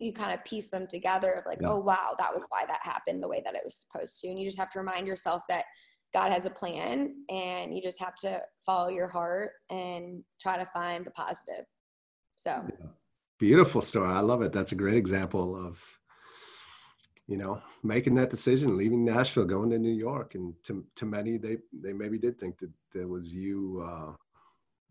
you 0.00 0.12
kind 0.12 0.32
of 0.32 0.44
piece 0.44 0.70
them 0.70 0.86
together 0.86 1.32
of 1.32 1.44
like, 1.46 1.58
Yeah. 1.60 1.70
oh 1.70 1.78
wow, 1.78 2.14
that 2.18 2.32
was 2.32 2.44
why 2.48 2.64
that 2.66 2.80
happened 2.82 3.22
the 3.22 3.28
way 3.28 3.42
that 3.44 3.54
it 3.54 3.62
was 3.64 3.76
supposed 3.76 4.20
to. 4.20 4.28
And 4.28 4.38
you 4.38 4.44
just 4.44 4.58
have 4.58 4.70
to 4.70 4.78
remind 4.78 5.06
yourself 5.06 5.42
that 5.48 5.64
God 6.12 6.30
has 6.30 6.46
a 6.46 6.50
plan 6.50 7.14
and 7.28 7.74
you 7.74 7.82
just 7.82 8.00
have 8.00 8.14
to 8.16 8.40
follow 8.64 8.88
your 8.88 9.08
heart 9.08 9.50
and 9.70 10.22
try 10.40 10.56
to 10.56 10.66
find 10.72 11.04
the 11.04 11.10
positive. 11.10 11.64
So 12.36 12.62
Beautiful 13.38 13.82
story. 13.82 14.08
I 14.08 14.20
love 14.20 14.42
it. 14.42 14.52
That's 14.52 14.72
a 14.72 14.76
great 14.76 14.96
example 14.96 15.56
of, 15.66 15.82
you 17.26 17.36
know, 17.36 17.60
making 17.82 18.14
that 18.14 18.30
decision, 18.30 18.76
leaving 18.76 19.04
Nashville, 19.04 19.44
going 19.44 19.70
to 19.70 19.78
New 19.78 19.92
York. 19.92 20.36
And 20.36 20.54
to, 20.64 20.84
to 20.96 21.04
many, 21.04 21.36
they, 21.36 21.56
they 21.72 21.92
maybe 21.92 22.16
did 22.16 22.38
think 22.38 22.58
that 22.58 22.70
there 22.92 23.08
was 23.08 23.34
you 23.34 23.84
uh, 23.84 24.12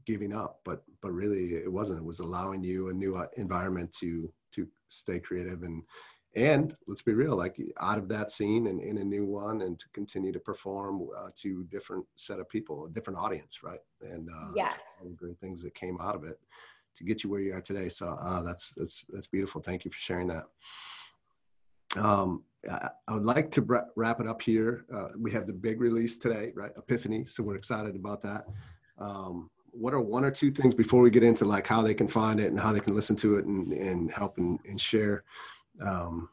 giving 0.06 0.34
up, 0.34 0.60
but 0.64 0.84
but 1.02 1.12
really 1.12 1.56
it 1.56 1.72
wasn't. 1.72 2.00
It 2.00 2.06
was 2.06 2.20
allowing 2.20 2.64
you 2.64 2.90
a 2.90 2.94
new 2.94 3.16
uh, 3.16 3.28
environment 3.38 3.92
to 4.00 4.32
to 4.52 4.68
stay 4.88 5.20
creative 5.20 5.64
and 5.64 5.84
and 6.36 6.74
let's 6.88 7.02
be 7.04 7.14
real, 7.14 7.36
like 7.36 7.58
out 7.80 8.00
of 8.00 8.10
that 8.10 8.32
scene 8.32 8.66
and 8.68 8.82
in 8.82 8.98
a 8.98 9.04
new 9.04 9.26
one, 9.26 9.62
and 9.62 9.78
to 9.78 9.86
continue 9.94 10.32
to 10.32 10.40
perform 10.40 11.08
uh, 11.16 11.30
to 11.36 11.64
different 11.66 12.06
set 12.16 12.40
of 12.40 12.50
people, 12.50 12.86
a 12.86 12.90
different 12.90 13.20
audience, 13.20 13.62
right? 13.64 13.82
And 14.02 14.30
uh, 14.30 14.52
Yes. 14.56 14.74
all 15.00 15.10
the 15.10 15.16
great 15.16 15.40
things 15.40 15.62
that 15.62 15.76
came 15.76 15.98
out 16.02 16.16
of 16.16 16.24
it 16.24 16.40
to 16.96 17.04
get 17.04 17.24
you 17.24 17.30
where 17.30 17.40
you 17.40 17.54
are 17.54 17.62
today. 17.62 17.88
So 17.90 18.16
uh, 18.20 18.42
that's 18.42 18.74
that's 18.74 19.06
that's 19.10 19.28
beautiful. 19.28 19.62
Thank 19.62 19.86
you 19.86 19.92
for 19.92 20.00
sharing 20.00 20.28
that. 20.28 20.46
Um, 21.98 22.44
I, 22.70 22.90
I 23.08 23.14
would 23.14 23.26
like 23.26 23.52
to 23.52 23.84
wrap 23.96 24.20
it 24.20 24.28
up 24.28 24.42
here. 24.42 24.86
Uh, 24.94 25.10
we 25.20 25.32
have 25.32 25.46
the 25.46 25.54
big 25.54 25.82
release 25.82 26.18
today, 26.18 26.52
right? 26.56 26.72
Epiphany. 26.78 27.26
So 27.26 27.44
we're 27.44 27.58
excited 27.58 27.96
about 27.96 28.22
that. 28.24 28.46
Um, 28.98 29.50
what 29.74 29.94
are 29.94 30.02
one 30.02 30.24
or 30.24 30.32
two 30.32 30.52
things 30.52 30.76
before 30.76 31.02
we 31.02 31.10
get 31.10 31.24
into 31.24 31.46
like 31.46 31.66
how 31.68 31.82
they 31.82 31.94
can 31.94 32.08
find 32.08 32.40
it 32.40 32.48
and 32.48 32.60
how 32.60 32.72
they 32.72 32.80
can 32.80 32.96
listen 32.96 33.16
to 33.18 33.36
it 33.38 33.46
and, 33.46 33.74
and 33.74 34.12
help 34.12 34.38
and, 34.38 34.60
and 34.66 34.80
share 34.80 35.24
um, 35.82 36.30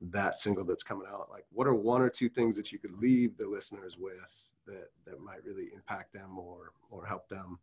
that 0.00 0.38
single 0.38 0.64
that's 0.64 0.82
coming 0.82 1.06
out? 1.10 1.28
Like, 1.30 1.44
what 1.52 1.66
are 1.66 1.74
one 1.74 2.00
or 2.00 2.08
two 2.08 2.28
things 2.28 2.56
that 2.56 2.72
you 2.72 2.78
could 2.78 2.98
leave 2.98 3.36
the 3.36 3.46
listeners 3.46 3.98
with 3.98 4.48
that 4.66 4.90
that 5.06 5.20
might 5.20 5.44
really 5.44 5.68
impact 5.74 6.12
them 6.12 6.38
or 6.38 6.72
or 6.90 7.06
help 7.06 7.28
them 7.28 7.58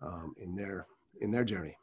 um, 0.00 0.34
in 0.40 0.54
their 0.54 0.86
in 1.20 1.30
their 1.30 1.44
journey? 1.44 1.76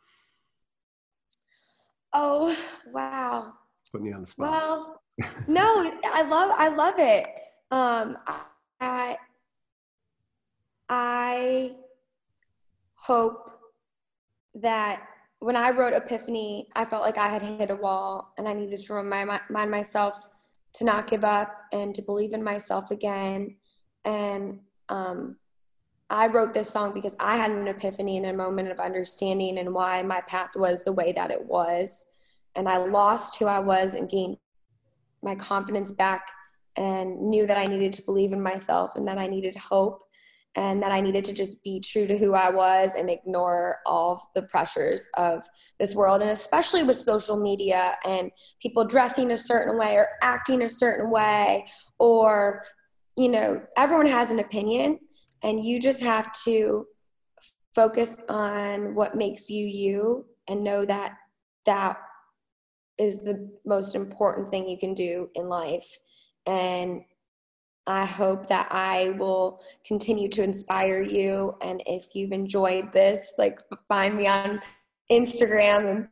Oh, 2.13 2.55
wow. 2.87 3.53
Put 3.91 4.01
me 4.01 4.13
on 4.13 4.21
the 4.21 4.25
spot. 4.25 4.51
Well, 4.51 5.01
no, 5.47 5.91
I 6.05 6.21
love 6.23 6.51
I 6.57 6.69
love 6.69 6.95
it. 6.97 7.27
Um, 7.71 8.17
I 8.79 9.17
I 10.87 11.75
hope 13.03 13.49
that 14.55 15.03
when 15.39 15.55
I 15.55 15.71
wrote 15.71 15.93
Epiphany, 15.93 16.67
I 16.75 16.85
felt 16.85 17.03
like 17.03 17.17
I 17.17 17.29
had 17.29 17.41
hit 17.41 17.71
a 17.71 17.75
wall, 17.75 18.33
and 18.37 18.47
I 18.47 18.53
needed 18.53 18.79
to 18.83 18.93
remind, 18.93 19.29
myself 19.49 20.29
to 20.73 20.83
not 20.83 21.07
give 21.07 21.23
up 21.23 21.55
and 21.71 21.95
to 21.95 22.01
believe 22.01 22.33
in 22.33 22.43
myself 22.43 22.91
again. 22.91 23.55
And 24.05 24.59
um, 24.89 25.37
I 26.09 26.27
wrote 26.27 26.53
this 26.53 26.69
song 26.69 26.93
because 26.93 27.15
I 27.19 27.37
had 27.37 27.51
an 27.51 27.67
epiphany 27.67 28.17
and 28.17 28.25
a 28.25 28.33
moment 28.33 28.69
of 28.69 28.79
understanding 28.79 29.57
and 29.57 29.73
why 29.73 30.03
my 30.03 30.21
path 30.21 30.51
was 30.55 30.83
the 30.83 30.91
way 30.91 31.11
that 31.13 31.31
it 31.31 31.45
was. 31.45 32.07
And 32.55 32.67
I 32.67 32.77
lost 32.77 33.37
who 33.37 33.45
I 33.45 33.59
was 33.59 33.93
and 33.93 34.09
gained 34.09 34.37
my 35.23 35.35
confidence 35.35 35.91
back 35.91 36.27
and 36.75 37.29
knew 37.29 37.45
that 37.45 37.57
I 37.57 37.65
needed 37.65 37.93
to 37.93 38.01
believe 38.03 38.33
in 38.33 38.41
myself 38.41 38.95
and 38.95 39.07
that 39.07 39.17
I 39.17 39.27
needed 39.27 39.55
hope 39.57 40.03
and 40.59 40.83
that 40.83 40.91
I 40.91 40.99
needed 40.99 41.23
to 41.23 41.33
just 41.33 41.63
be 41.63 41.79
true 41.79 42.05
to 42.05 42.17
who 42.17 42.33
I 42.33 42.49
was 42.49 42.93
and 42.93 43.09
ignore 43.09 43.77
all 43.85 44.29
the 44.35 44.41
pressures 44.41 45.07
of 45.15 45.47
this 45.79 45.95
world. 45.95 46.21
And 46.21 46.31
especially 46.31 46.83
with 46.83 46.97
social 46.97 47.37
media 47.37 47.93
and 48.05 48.29
people 48.61 48.83
dressing 48.83 49.31
a 49.31 49.37
certain 49.37 49.79
way 49.79 49.95
or 49.95 50.09
acting 50.21 50.61
a 50.61 50.69
certain 50.69 51.11
way, 51.11 51.65
or, 51.97 52.65
you 53.15 53.29
know, 53.29 53.61
everyone 53.77 54.07
has 54.07 54.31
an 54.31 54.39
opinion 54.39 54.99
and 55.43 55.63
you 55.63 55.79
just 55.79 56.01
have 56.01 56.29
to 56.43 56.85
focus 57.73 58.17
on 58.27 58.95
what 58.95 59.15
makes 59.15 59.49
you 59.49 59.65
you 59.65 60.25
and 60.49 60.61
know 60.61 60.83
that 60.83 61.13
that 61.65 61.95
is 62.97 63.23
the 63.23 63.49
most 63.65 63.95
important 63.95 64.49
thing 64.49 64.67
you 64.67 64.77
can 64.77 64.93
do 64.93 65.29
in 65.35 65.47
life 65.47 65.87
and 66.45 66.99
i 67.87 68.05
hope 68.05 68.47
that 68.47 68.67
i 68.71 69.09
will 69.17 69.61
continue 69.85 70.29
to 70.29 70.43
inspire 70.43 71.01
you 71.01 71.55
and 71.61 71.81
if 71.85 72.05
you've 72.13 72.31
enjoyed 72.31 72.91
this 72.93 73.33
like 73.37 73.59
find 73.87 74.15
me 74.15 74.27
on 74.27 74.61
instagram 75.11 75.89
and 75.89 76.07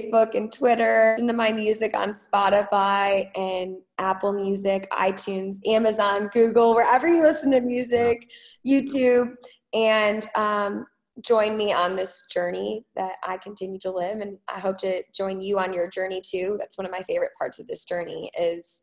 facebook 0.00 0.34
and 0.34 0.52
twitter 0.52 1.14
listen 1.16 1.26
to 1.26 1.32
my 1.32 1.52
music 1.52 1.94
on 1.94 2.12
spotify 2.12 3.30
and 3.36 3.76
apple 3.98 4.32
music 4.32 4.88
itunes 4.92 5.56
amazon 5.66 6.28
google 6.32 6.74
wherever 6.74 7.06
you 7.06 7.22
listen 7.22 7.50
to 7.50 7.60
music 7.60 8.30
youtube 8.66 9.34
and 9.74 10.26
um, 10.34 10.84
join 11.20 11.56
me 11.56 11.72
on 11.72 11.94
this 11.94 12.24
journey 12.32 12.84
that 12.96 13.16
I 13.22 13.36
continue 13.36 13.78
to 13.80 13.90
live. 13.90 14.20
And 14.20 14.38
I 14.48 14.58
hope 14.58 14.78
to 14.78 15.02
join 15.14 15.40
you 15.40 15.58
on 15.58 15.74
your 15.74 15.88
journey 15.88 16.22
too. 16.24 16.56
That's 16.58 16.78
one 16.78 16.86
of 16.86 16.92
my 16.92 17.02
favorite 17.02 17.32
parts 17.36 17.58
of 17.58 17.66
this 17.66 17.84
journey 17.84 18.30
is 18.38 18.82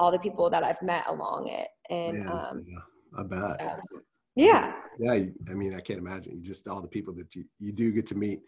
all 0.00 0.10
the 0.10 0.18
people 0.18 0.48
that 0.48 0.64
I've 0.64 0.80
met 0.80 1.04
along 1.08 1.48
it. 1.48 1.68
And 1.90 2.24
Man, 2.24 2.28
um, 2.28 2.64
yeah, 2.66 3.18
I 3.18 3.22
bet. 3.22 3.60
so, 3.60 4.00
yeah, 4.34 4.72
Yeah, 4.98 5.12
I 5.50 5.54
mean, 5.54 5.74
I 5.74 5.80
can't 5.80 5.98
imagine. 5.98 6.36
You 6.36 6.42
just 6.42 6.66
all 6.66 6.80
the 6.80 6.88
people 6.88 7.12
that 7.14 7.34
you, 7.34 7.44
you 7.58 7.70
do 7.70 7.92
get 7.92 8.06
to 8.06 8.14
meet 8.14 8.40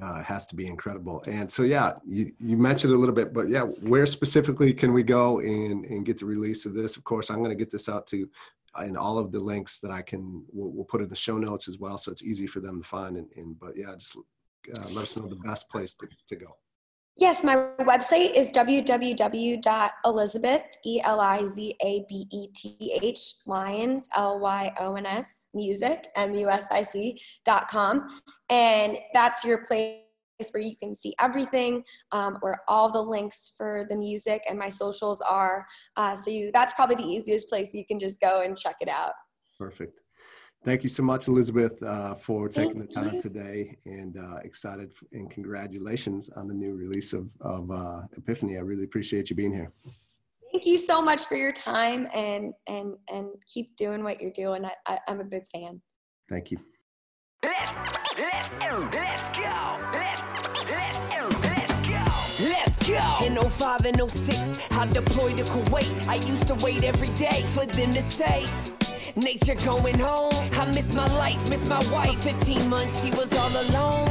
uh, 0.00 0.22
has 0.22 0.46
to 0.46 0.54
be 0.54 0.68
incredible. 0.68 1.20
And 1.26 1.50
so, 1.50 1.64
yeah, 1.64 1.94
you, 2.06 2.30
you 2.38 2.56
mentioned 2.56 2.94
a 2.94 2.96
little 2.96 3.14
bit, 3.14 3.32
but 3.32 3.48
yeah, 3.48 3.62
where 3.62 4.06
specifically 4.06 4.72
can 4.72 4.92
we 4.92 5.02
go 5.02 5.40
and, 5.40 5.84
and 5.86 6.06
get 6.06 6.20
the 6.20 6.26
release 6.26 6.64
of 6.64 6.74
this? 6.74 6.96
Of 6.96 7.02
course, 7.02 7.28
I'm 7.28 7.38
going 7.38 7.50
to 7.50 7.56
get 7.56 7.72
this 7.72 7.88
out 7.88 8.06
to 8.08 8.28
and 8.76 8.96
all 8.96 9.18
of 9.18 9.32
the 9.32 9.40
links 9.40 9.80
that 9.80 9.90
I 9.90 10.02
can, 10.02 10.44
we'll, 10.52 10.70
we'll 10.70 10.84
put 10.84 11.00
in 11.00 11.08
the 11.08 11.16
show 11.16 11.38
notes 11.38 11.66
as 11.66 11.78
well. 11.78 11.98
So 11.98 12.12
it's 12.12 12.22
easy 12.22 12.46
for 12.46 12.60
them 12.60 12.80
to 12.80 12.88
find. 12.88 13.16
And, 13.16 13.26
and 13.34 13.58
but 13.58 13.72
yeah, 13.76 13.94
just 13.98 14.16
uh, 14.16 14.88
let 14.90 15.02
us 15.04 15.16
know 15.16 15.26
the 15.26 15.36
best 15.36 15.68
place 15.70 15.94
to, 15.94 16.06
to 16.28 16.36
go. 16.36 16.52
Yes, 17.18 17.42
my 17.42 17.56
website 17.80 18.34
is 18.34 18.52
www.elizabeth, 18.52 20.62
E 20.86 21.00
L 21.02 21.20
I 21.20 21.46
Z 21.46 21.74
A 21.82 22.04
B 22.08 22.28
E 22.30 22.46
T 22.54 22.96
H, 23.02 23.34
Lyons, 23.44 24.08
L 24.14 24.38
Y 24.38 24.72
O 24.78 24.94
N 24.94 25.04
S, 25.04 25.48
music, 25.52 26.06
M 26.14 26.32
U 26.34 26.48
S 26.48 26.66
I 26.70 26.84
C, 26.84 27.20
dot 27.44 27.66
com. 27.66 28.08
And 28.50 28.98
that's 29.12 29.44
your 29.44 29.64
place 29.64 29.98
where 30.52 30.62
you 30.62 30.76
can 30.76 30.94
see 30.94 31.12
everything, 31.20 31.82
um, 32.12 32.36
where 32.38 32.60
all 32.68 32.92
the 32.92 33.02
links 33.02 33.52
for 33.56 33.84
the 33.90 33.96
music 33.96 34.44
and 34.48 34.56
my 34.56 34.68
socials 34.68 35.20
are. 35.20 35.66
Uh, 35.96 36.14
so 36.14 36.30
you, 36.30 36.52
that's 36.52 36.72
probably 36.74 36.94
the 36.94 37.02
easiest 37.02 37.48
place 37.48 37.74
you 37.74 37.84
can 37.84 37.98
just 37.98 38.20
go 38.20 38.42
and 38.42 38.56
check 38.56 38.76
it 38.80 38.88
out. 38.88 39.14
Perfect. 39.58 39.98
Thank 40.64 40.82
you 40.82 40.88
so 40.88 41.02
much, 41.02 41.28
Elizabeth, 41.28 41.80
uh, 41.82 42.14
for 42.14 42.48
taking 42.48 42.78
the 42.78 42.86
time 42.86 43.14
you. 43.14 43.22
today 43.22 43.78
and 43.86 44.18
uh, 44.18 44.36
excited 44.42 44.90
f- 44.92 45.02
and 45.12 45.30
congratulations 45.30 46.28
on 46.30 46.48
the 46.48 46.54
new 46.54 46.74
release 46.74 47.12
of, 47.12 47.30
of 47.40 47.70
uh, 47.70 48.02
Epiphany. 48.16 48.56
I 48.56 48.60
really 48.60 48.84
appreciate 48.84 49.30
you 49.30 49.36
being 49.36 49.52
here. 49.52 49.72
Thank 50.52 50.66
you 50.66 50.78
so 50.78 51.00
much 51.00 51.26
for 51.26 51.36
your 51.36 51.52
time 51.52 52.08
and 52.14 52.54
and 52.66 52.94
and 53.08 53.28
keep 53.46 53.76
doing 53.76 54.02
what 54.02 54.20
you're 54.20 54.32
doing. 54.32 54.64
I, 54.64 54.72
I, 54.86 54.98
I'm 55.06 55.20
a 55.20 55.24
big 55.24 55.44
fan. 55.52 55.80
Thank 56.28 56.50
you. 56.50 56.58
Let's 57.44 57.92
let's 58.18 58.50
let's 58.92 59.28
go. 59.38 59.78
Let's 59.92 60.22
let's 60.70 60.98
let's 61.44 61.88
go. 61.88 62.28
Let's 62.40 62.88
go! 62.88 63.26
In 63.26 63.36
05 63.36 63.86
and 63.86 64.10
06, 64.10 64.58
I 64.72 64.86
deployed 64.86 65.36
to 65.38 65.44
Kuwait. 65.44 66.08
I 66.08 66.14
used 66.26 66.46
to 66.48 66.54
wait 66.64 66.84
every 66.84 67.08
day 67.10 67.42
for 67.46 67.66
them 67.66 67.92
to 67.92 68.02
say, 68.02 68.46
Nature 69.16 69.54
going 69.64 69.98
home. 69.98 70.32
I 70.52 70.64
missed 70.72 70.94
my 70.94 71.06
life, 71.18 71.48
missed 71.48 71.68
my 71.68 71.80
wife. 71.90 72.18
15 72.22 72.68
months, 72.68 73.02
she 73.02 73.10
was 73.10 73.32
all 73.32 73.50
alone. 73.70 74.08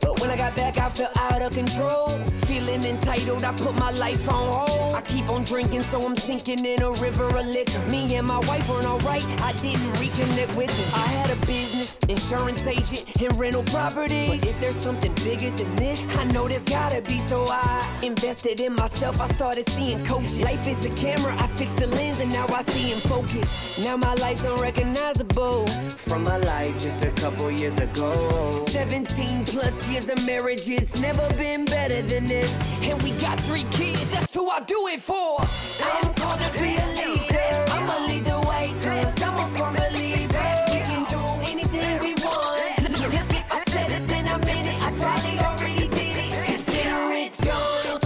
But 0.00 0.20
when 0.20 0.30
I 0.30 0.36
got 0.36 0.54
back, 0.56 0.78
I 0.78 0.88
felt 0.88 1.16
out 1.16 1.42
of 1.42 1.52
control. 1.52 2.08
Feeling 2.54 2.84
entitled, 2.84 3.42
I 3.42 3.52
put 3.52 3.76
my 3.80 3.90
life 3.90 4.28
on 4.28 4.52
hold. 4.52 4.94
I 4.94 5.00
keep 5.00 5.28
on 5.28 5.42
drinking, 5.42 5.82
so 5.82 6.00
I'm 6.00 6.14
sinking 6.14 6.64
in 6.64 6.80
a 6.82 6.92
river 6.92 7.26
of 7.26 7.46
liquor. 7.46 7.80
Me 7.90 8.14
and 8.14 8.28
my 8.28 8.38
wife 8.46 8.68
weren't 8.68 8.86
alright, 8.86 9.26
I 9.42 9.50
didn't 9.60 9.92
reconnect 9.94 10.56
with 10.56 10.70
her. 10.70 11.00
I 11.00 11.06
had 11.18 11.30
a 11.32 11.46
business, 11.46 11.98
insurance 12.08 12.64
agent, 12.68 13.20
and 13.20 13.36
rental 13.36 13.64
properties. 13.64 14.40
But 14.40 14.48
is 14.48 14.56
there 14.58 14.70
something 14.70 15.12
bigger 15.24 15.50
than 15.50 15.74
this? 15.74 16.16
I 16.16 16.22
know 16.26 16.46
there's 16.46 16.62
gotta 16.62 17.02
be, 17.02 17.18
so 17.18 17.44
I 17.48 17.98
invested 18.04 18.60
in 18.60 18.76
myself. 18.76 19.20
I 19.20 19.26
started 19.26 19.68
seeing 19.70 20.04
coaches. 20.04 20.40
Life 20.40 20.64
is 20.68 20.86
a 20.86 20.90
camera, 20.90 21.34
I 21.36 21.48
fixed 21.48 21.78
the 21.78 21.88
lens, 21.88 22.20
and 22.20 22.30
now 22.32 22.46
I 22.54 22.62
see 22.62 22.92
in 22.92 22.98
focus. 22.98 23.84
Now 23.84 23.96
my 23.96 24.14
life's 24.14 24.44
unrecognizable 24.44 25.66
from 25.96 26.22
my 26.22 26.36
life 26.36 26.78
just 26.78 27.02
a 27.02 27.10
couple 27.10 27.50
years 27.50 27.78
ago. 27.78 28.54
17 28.68 29.44
plus 29.46 29.88
years 29.90 30.08
of 30.08 30.24
marriage, 30.24 30.68
it's 30.68 31.00
never 31.00 31.28
been 31.34 31.64
better 31.64 32.00
than 32.02 32.28
this. 32.28 32.43
And 32.44 33.02
we 33.02 33.10
got 33.20 33.40
three 33.40 33.64
kids, 33.70 34.04
that's 34.10 34.34
who 34.34 34.50
I 34.50 34.60
do 34.60 34.86
it 34.88 35.00
for. 35.00 35.40
I'm 35.40 36.12
called 36.12 36.38
to 36.40 36.50
be 36.52 36.76
a 36.76 36.86
leader. 37.00 37.64
I'ma 37.72 38.06
lead 38.06 38.24
the 38.24 38.38
way, 38.48 38.74
cause 38.82 39.22
I'm 39.22 39.38
a 39.38 39.48
firm 39.56 39.74
believer. 39.74 40.64
We 40.68 40.78
can 40.90 41.04
do 41.08 41.20
anything 41.50 42.00
we 42.00 42.14
want. 42.22 42.82
Look, 42.82 43.14
if 43.14 43.50
I 43.50 43.64
said 43.64 43.92
it, 43.92 44.06
then 44.08 44.28
I 44.28 44.36
meant 44.44 44.66
it. 44.66 44.82
I 44.82 44.92
probably 45.00 45.38
already 45.38 45.88
did 45.88 46.16
it. 46.18 46.44
Consider 46.44 47.12
it 47.12 47.32
done. 47.38 48.04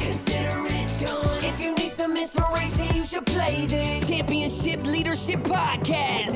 Consider 0.00 0.66
it 0.80 0.88
done. 1.00 1.44
If 1.44 1.60
you 1.60 1.74
need 1.76 1.92
some 1.92 2.14
inspiration, 2.16 2.94
you 2.94 3.04
should 3.06 3.24
play 3.24 3.64
this. 3.66 4.06
Championship 4.08 4.84
Leadership 4.86 5.40
Podcast. 5.44 6.33